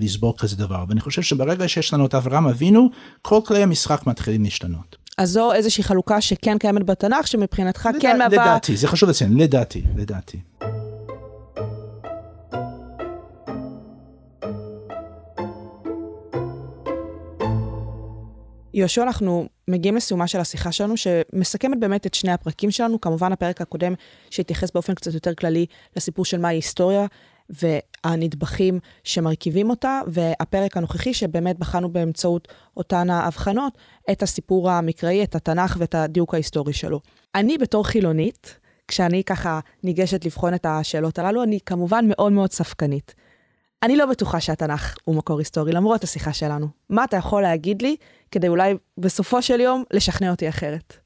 לסבור 0.00 0.38
כזה 0.38 0.56
דבר, 0.56 0.84
ואני 0.88 1.00
חושב 1.00 1.22
שברגע 1.22 1.68
שיש 1.68 1.94
לנו 1.94 2.06
את 2.06 2.14
אברהם 2.14 2.46
אבינו, 2.46 2.90
כל 3.22 3.40
כלי 3.46 3.62
המשחק 3.62 4.06
מתחילים 4.06 4.44
להשתנות. 4.44 4.96
אז 5.18 5.30
זו 5.30 5.52
איזושהי 5.52 5.84
חלוקה 5.84 6.20
שכן 6.20 6.58
קיימת 6.58 6.86
בתנ"ך, 6.86 7.26
שמבחינתך 7.26 7.88
לדע, 7.92 8.00
כן 8.00 8.18
מהווה... 8.18 8.44
לדעתי, 8.44 8.76
זה 8.76 8.88
חשוב 8.88 9.08
לציין, 9.08 9.36
לדעתי, 9.36 9.82
לדעתי. 9.96 10.40
יהושע, 18.74 19.02
אנחנו 19.02 19.48
מגיעים 19.68 19.96
לסיומה 19.96 20.26
של 20.26 20.40
השיחה 20.40 20.72
שלנו, 20.72 20.94
שמסכמת 20.96 21.80
באמת 21.80 22.06
את 22.06 22.14
שני 22.14 22.32
הפרקים 22.32 22.70
שלנו. 22.70 23.00
כמובן, 23.00 23.32
הפרק 23.32 23.60
הקודם 23.60 23.94
שהתייחס 24.30 24.70
באופן 24.70 24.94
קצת 24.94 25.14
יותר 25.14 25.34
כללי 25.34 25.66
לסיפור 25.96 26.24
של 26.24 26.40
מהי 26.40 26.56
היסטוריה, 26.56 27.06
והנדבכים 27.50 28.78
שמרכיבים 29.04 29.70
אותה, 29.70 30.00
והפרק 30.06 30.76
הנוכחי 30.76 31.14
שבאמת 31.14 31.58
בחנו 31.58 31.92
באמצעות 31.92 32.48
אותן 32.76 33.10
ההבחנות 33.10 33.78
את 34.10 34.22
הסיפור 34.22 34.70
המקראי, 34.70 35.24
את 35.24 35.34
התנ"ך 35.34 35.76
ואת 35.78 35.94
הדיוק 35.94 36.34
ההיסטורי 36.34 36.72
שלו. 36.72 37.00
אני 37.34 37.58
בתור 37.58 37.86
חילונית, 37.86 38.58
כשאני 38.88 39.24
ככה 39.24 39.60
ניגשת 39.82 40.24
לבחון 40.24 40.54
את 40.54 40.66
השאלות 40.66 41.18
הללו, 41.18 41.42
אני 41.42 41.58
כמובן 41.66 42.04
מאוד 42.08 42.32
מאוד 42.32 42.52
ספקנית. 42.52 43.14
אני 43.82 43.96
לא 43.96 44.06
בטוחה 44.06 44.40
שהתנ"ך 44.40 44.96
הוא 45.04 45.16
מקור 45.16 45.38
היסטורי, 45.38 45.72
למרות 45.72 46.04
השיחה 46.04 46.32
שלנו. 46.32 46.66
מה 46.90 47.04
אתה 47.04 47.16
יכול 47.16 47.42
להגיד 47.42 47.82
לי 47.82 47.96
כדי 48.30 48.48
אולי 48.48 48.74
בסופו 48.98 49.42
של 49.42 49.60
יום 49.60 49.84
לשכנע 49.92 50.30
אותי 50.30 50.48
אחרת? 50.48 50.96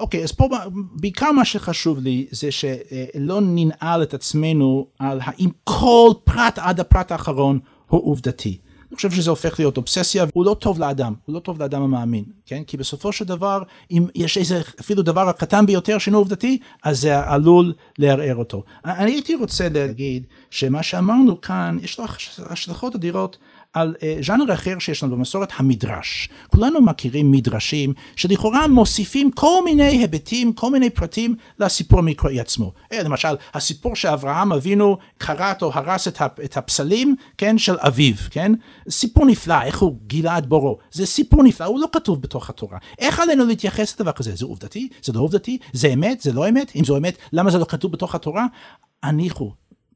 אוקיי, 0.00 0.20
okay, 0.20 0.24
אז 0.24 0.32
פה 0.32 0.48
בעיקר 0.92 1.32
מה 1.32 1.44
שחשוב 1.44 1.98
לי 1.98 2.26
זה 2.30 2.50
שלא 2.50 3.40
ננעל 3.40 4.02
את 4.02 4.14
עצמנו 4.14 4.86
על 4.98 5.20
האם 5.22 5.50
כל 5.64 6.10
פרט 6.24 6.58
עד 6.58 6.80
הפרט 6.80 7.12
האחרון 7.12 7.58
הוא 7.88 8.10
עובדתי. 8.10 8.58
אני 8.94 8.96
חושב 8.96 9.10
שזה 9.10 9.30
הופך 9.30 9.58
להיות 9.58 9.76
אובססיה, 9.76 10.24
הוא 10.34 10.44
לא 10.44 10.56
טוב 10.60 10.78
לאדם, 10.78 11.14
הוא 11.24 11.34
לא 11.34 11.40
טוב 11.40 11.62
לאדם 11.62 11.82
המאמין, 11.82 12.24
כן? 12.46 12.62
כי 12.66 12.76
בסופו 12.76 13.12
של 13.12 13.24
דבר, 13.24 13.62
אם 13.90 14.06
יש 14.14 14.38
איזה 14.38 14.62
אפילו 14.80 15.02
דבר 15.02 15.28
הקטן 15.28 15.66
ביותר 15.66 15.98
שאינו 15.98 16.18
עובדתי, 16.18 16.58
אז 16.82 17.00
זה 17.00 17.20
עלול 17.20 17.72
לערער 17.98 18.36
אותו. 18.36 18.62
אני 18.84 19.10
הייתי 19.10 19.34
רוצה 19.34 19.68
להגיד 19.68 20.26
שמה 20.50 20.82
שאמרנו 20.82 21.40
כאן, 21.40 21.78
יש 21.82 21.98
לו 21.98 22.04
השלכות 22.46 22.94
אדירות 22.94 23.38
על 23.74 23.94
uh, 23.98 24.24
ז'אנר 24.26 24.54
אחר 24.54 24.78
שיש 24.78 25.02
לנו 25.02 25.16
במסורת, 25.16 25.52
המדרש. 25.56 26.28
כולנו 26.46 26.82
מכירים 26.82 27.30
מדרשים 27.30 27.92
שלכאורה 28.16 28.68
מוסיפים 28.68 29.30
כל 29.30 29.64
מיני 29.64 29.84
היבטים, 29.84 30.52
כל 30.52 30.70
מיני 30.70 30.90
פרטים 30.90 31.36
לסיפור 31.58 31.98
המקראי 31.98 32.40
עצמו. 32.40 32.72
Uh, 32.92 32.96
למשל, 33.04 33.36
הסיפור 33.54 33.96
שאברהם 33.96 34.52
אבינו 34.52 34.98
כרת 35.18 35.62
או 35.62 35.70
הרס 35.74 36.08
את 36.44 36.56
הפסלים, 36.56 37.16
כן, 37.38 37.58
של 37.58 37.76
אביו, 37.78 38.14
כן? 38.30 38.52
סיפור 38.88 39.26
נפלא, 39.26 39.62
איך 39.62 39.78
הוא 39.78 39.98
גילה 40.06 40.38
את 40.38 40.46
בורו. 40.46 40.78
זה 40.92 41.06
סיפור 41.06 41.42
נפלא, 41.42 41.66
הוא 41.66 41.80
לא 41.80 41.86
כתוב 41.92 42.22
בתוך 42.22 42.50
התורה. 42.50 42.78
איך 42.98 43.20
עלינו 43.20 43.46
להתייחס 43.46 44.00
לדבר 44.00 44.12
כזה? 44.12 44.34
זה 44.34 44.46
עובדתי? 44.46 44.88
זה 45.02 45.12
לא 45.12 45.20
עובדתי? 45.20 45.58
זה 45.72 45.88
אמת? 45.88 46.20
זה 46.20 46.32
לא 46.32 46.48
אמת? 46.48 46.72
אם 46.76 46.84
זו 46.84 46.96
אמת, 46.96 47.18
למה 47.32 47.50
זה 47.50 47.58
לא 47.58 47.64
כתוב 47.64 47.92
בתוך 47.92 48.14
התורה? 48.14 48.46
הניחו, 49.02 49.52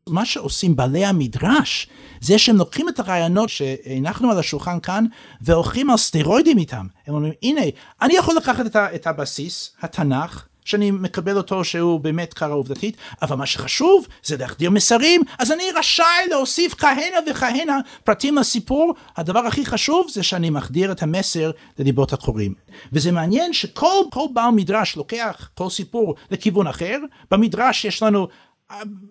מה 0.09 0.25
שעושים 0.25 0.77
בעלי 0.77 1.05
המדרש, 1.05 1.89
זה 2.21 2.39
שהם 2.39 2.57
לוקחים 2.57 2.89
את 2.89 2.99
הרעיונות 2.99 3.49
שהנחנו 3.49 4.31
על 4.31 4.39
השולחן 4.39 4.81
כאן, 4.81 5.05
והולכים 5.41 5.91
על 5.91 5.97
סטרואידים 5.97 6.59
איתם. 6.59 6.87
הם 7.07 7.15
אומרים, 7.15 7.33
הנה, 7.43 7.61
אני 8.03 8.15
יכול 8.15 8.37
לקחת 8.37 8.67
את, 8.67 8.77
ה- 8.77 8.95
את 8.95 9.07
הבסיס, 9.07 9.71
התנ"ך, 9.83 10.45
שאני 10.69 10.91
מקבל 10.91 11.37
אותו 11.37 11.65
שהוא 11.65 12.01
באמת 12.01 12.35
קרה 12.35 12.53
עובדתית, 12.53 12.97
אבל 13.23 13.37
מה 13.37 13.47
שחשוב 13.47 14.07
זה 14.25 14.37
להחדיר 14.37 14.71
מסרים, 14.71 15.23
אז 15.39 15.53
אני 15.53 15.65
רשאי 15.77 16.29
להוסיף 16.31 16.75
כהנה 16.75 17.17
וכהנה 17.31 17.79
פרטים 18.05 18.39
לסיפור, 18.39 18.95
הדבר 19.17 19.39
הכי 19.39 19.67
חשוב 19.67 20.07
זה 20.11 20.23
שאני 20.23 20.51
מחדיר 20.51 20.93
את 20.93 21.03
המסר 21.03 21.51
לליבות 21.79 22.13
הקוראים. 22.13 22.55
וזה 22.93 23.13
מעניין 23.13 23.53
שכל 23.53 24.03
בעל 24.33 24.51
מדרש 24.51 24.97
לוקח 24.97 25.51
כל 25.55 25.71
סיפור 25.71 26.15
לכיוון 26.31 26.67
אחר, 26.67 26.99
במדרש 27.31 27.85
יש 27.85 28.03
לנו 28.03 28.29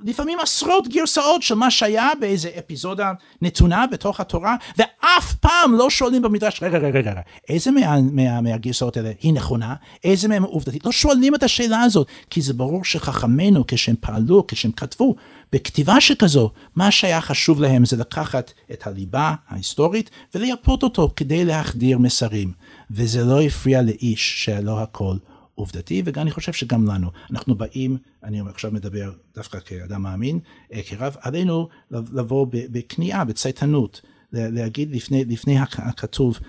לפעמים 0.03 0.39
עשרות 0.39 0.87
גרסאות 0.87 1.43
של 1.43 1.55
מה 1.55 1.71
שהיה 1.71 2.09
באיזה 2.19 2.49
אפיזודה 2.59 3.13
נתונה 3.41 3.87
בתוך 3.87 4.19
התורה 4.19 4.55
ואף 4.77 5.33
פעם 5.33 5.73
לא 5.73 5.89
שואלים 5.89 6.21
במדרש 6.21 6.63
רגע 6.63 6.77
רגע 6.77 6.99
רגע 6.99 7.21
איזה 7.49 7.71
מה, 7.71 8.01
מה, 8.01 8.41
מהגרסאות 8.41 8.97
האלה 8.97 9.11
היא 9.21 9.33
נכונה? 9.33 9.75
איזה 10.03 10.27
מהם 10.27 10.43
עובדתית? 10.43 10.85
לא 10.85 10.91
שואלים 10.91 11.35
את 11.35 11.43
השאלה 11.43 11.81
הזאת 11.81 12.07
כי 12.29 12.41
זה 12.41 12.53
ברור 12.53 12.83
שחכמינו 12.83 13.63
כשהם 13.67 13.95
פעלו 13.99 14.47
כשהם 14.47 14.71
כתבו 14.71 15.15
בכתיבה 15.53 16.01
שכזו 16.01 16.51
מה 16.75 16.91
שהיה 16.91 17.21
חשוב 17.21 17.61
להם 17.61 17.85
זה 17.85 17.97
לקחת 17.97 18.51
את 18.71 18.87
הליבה 18.87 19.33
ההיסטורית 19.47 20.09
ולייפות 20.35 20.83
אותו 20.83 21.09
כדי 21.15 21.45
להחדיר 21.45 21.97
מסרים. 21.97 22.51
וזה 22.91 23.23
לא 23.23 23.41
הפריע 23.41 23.81
לאיש 23.81 24.45
שלא 24.45 24.79
הכל 24.79 25.15
עובדתי, 25.57 26.01
וגם 26.05 26.21
אני 26.21 26.31
חושב 26.31 26.53
שגם 26.53 26.85
לנו. 26.85 27.09
אנחנו 27.31 27.55
באים, 27.55 27.97
אני 28.23 28.41
עכשיו 28.49 28.71
מדבר 28.71 29.11
דווקא 29.35 29.59
כאדם 29.59 30.01
מאמין, 30.01 30.39
אה, 30.73 30.81
כרב, 30.83 31.15
עלינו 31.21 31.67
לבוא 31.91 32.47
בכניעה, 32.51 33.25
בצייתנות, 33.25 34.01
להגיד 34.31 34.91
לפני, 34.91 35.25
לפני 35.25 35.59
הכתוב, 35.59 36.39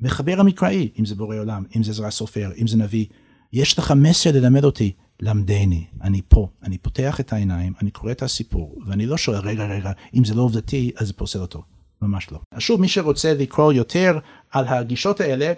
מחבר 0.00 0.40
המקראי, 0.40 0.88
אם 0.98 1.04
זה 1.04 1.14
בורא 1.14 1.36
עולם, 1.36 1.64
אם 1.76 1.82
זה 1.82 1.90
עזרא 1.90 2.10
סופר, 2.10 2.50
אם 2.60 2.66
זה 2.66 2.76
נביא, 2.76 3.06
יש 3.52 3.78
לך 3.78 3.92
מסר 3.96 4.32
ללמד 4.32 4.64
אותי, 4.64 4.92
למדני, 5.20 5.84
אני 6.02 6.22
פה, 6.28 6.48
אני 6.62 6.78
פותח 6.78 7.20
את 7.20 7.32
העיניים, 7.32 7.72
אני 7.82 7.90
קורא 7.90 8.12
את 8.12 8.22
הסיפור, 8.22 8.78
ואני 8.86 9.06
לא 9.06 9.16
שואל, 9.16 9.38
רגע, 9.38 9.66
רגע, 9.66 9.92
אם 10.14 10.24
זה 10.24 10.34
לא 10.34 10.42
עובדתי, 10.42 10.90
אז 10.96 11.06
זה 11.06 11.12
פוסל 11.12 11.40
אותו. 11.40 11.62
ממש 12.02 12.32
לא. 12.32 12.38
שוב, 12.58 12.80
מי 12.80 12.88
שרוצה 12.88 13.34
לקרוא 13.34 13.72
יותר 13.72 14.18
על 14.50 14.68
הגישות 14.68 15.20
האלה, 15.20 15.52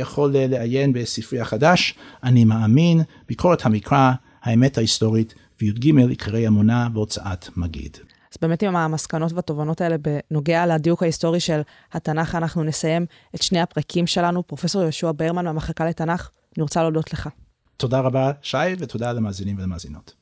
יכול 0.00 0.32
לעיין 0.32 0.92
בספרי 0.92 1.40
החדש, 1.40 1.94
אני 2.22 2.44
מאמין, 2.44 3.02
ביקורת 3.28 3.66
המקרא, 3.66 4.12
האמת 4.42 4.78
ההיסטורית 4.78 5.34
וי"ג 5.60 5.98
עיקרי 6.08 6.48
אמונה 6.48 6.88
בהוצאת 6.88 7.56
מגיד. 7.56 7.96
אז 8.32 8.38
באמת 8.42 8.62
עם 8.62 8.76
המסקנות 8.76 9.32
והתובנות 9.32 9.80
האלה 9.80 9.96
בנוגע 9.98 10.66
לדיוק 10.66 11.02
ההיסטורי 11.02 11.40
של 11.40 11.60
התנ"ך, 11.92 12.34
אנחנו 12.34 12.64
נסיים 12.64 13.06
את 13.34 13.42
שני 13.42 13.60
הפרקים 13.60 14.06
שלנו. 14.06 14.46
פרופסור 14.46 14.82
יהושע 14.82 15.12
ברמן 15.16 15.44
מהמחלקה 15.44 15.86
לתנ"ך, 15.88 16.30
אני 16.56 16.62
רוצה 16.62 16.82
להודות 16.82 17.12
לך. 17.12 17.28
תודה 17.76 18.00
רבה, 18.00 18.32
שי, 18.42 18.56
ותודה 18.78 19.12
למאזינים 19.12 19.56
ולמאזינות. 19.58 20.14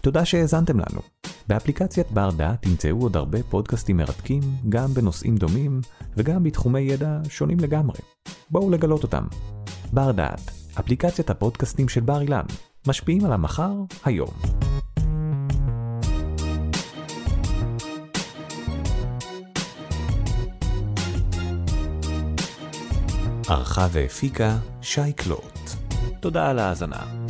תודה 0.00 0.24
שהאזנתם 0.24 0.78
לנו. 0.78 1.17
באפליקציית 1.48 2.10
בר 2.10 2.30
דעת 2.30 2.62
תמצאו 2.62 3.02
עוד 3.02 3.16
הרבה 3.16 3.42
פודקאסטים 3.42 3.96
מרתקים, 3.96 4.40
גם 4.68 4.94
בנושאים 4.94 5.36
דומים 5.36 5.80
וגם 6.16 6.42
בתחומי 6.42 6.80
ידע 6.80 7.18
שונים 7.28 7.60
לגמרי. 7.60 7.98
בואו 8.50 8.70
לגלות 8.70 9.02
אותם. 9.02 9.24
בר 9.92 10.12
דעת, 10.12 10.50
אפליקציית 10.80 11.30
הפודקאסטים 11.30 11.88
של 11.88 12.00
בר 12.00 12.20
אילן, 12.20 12.44
משפיעים 12.86 13.24
על 13.24 13.32
המחר, 13.32 13.72
היום. 14.04 14.30
ערכה 23.48 23.86
והפיקה 23.92 24.58
שי 24.82 25.12
קלוט. 25.12 25.70
תודה 26.20 26.50
על 26.50 26.58
ההאזנה. 26.58 27.27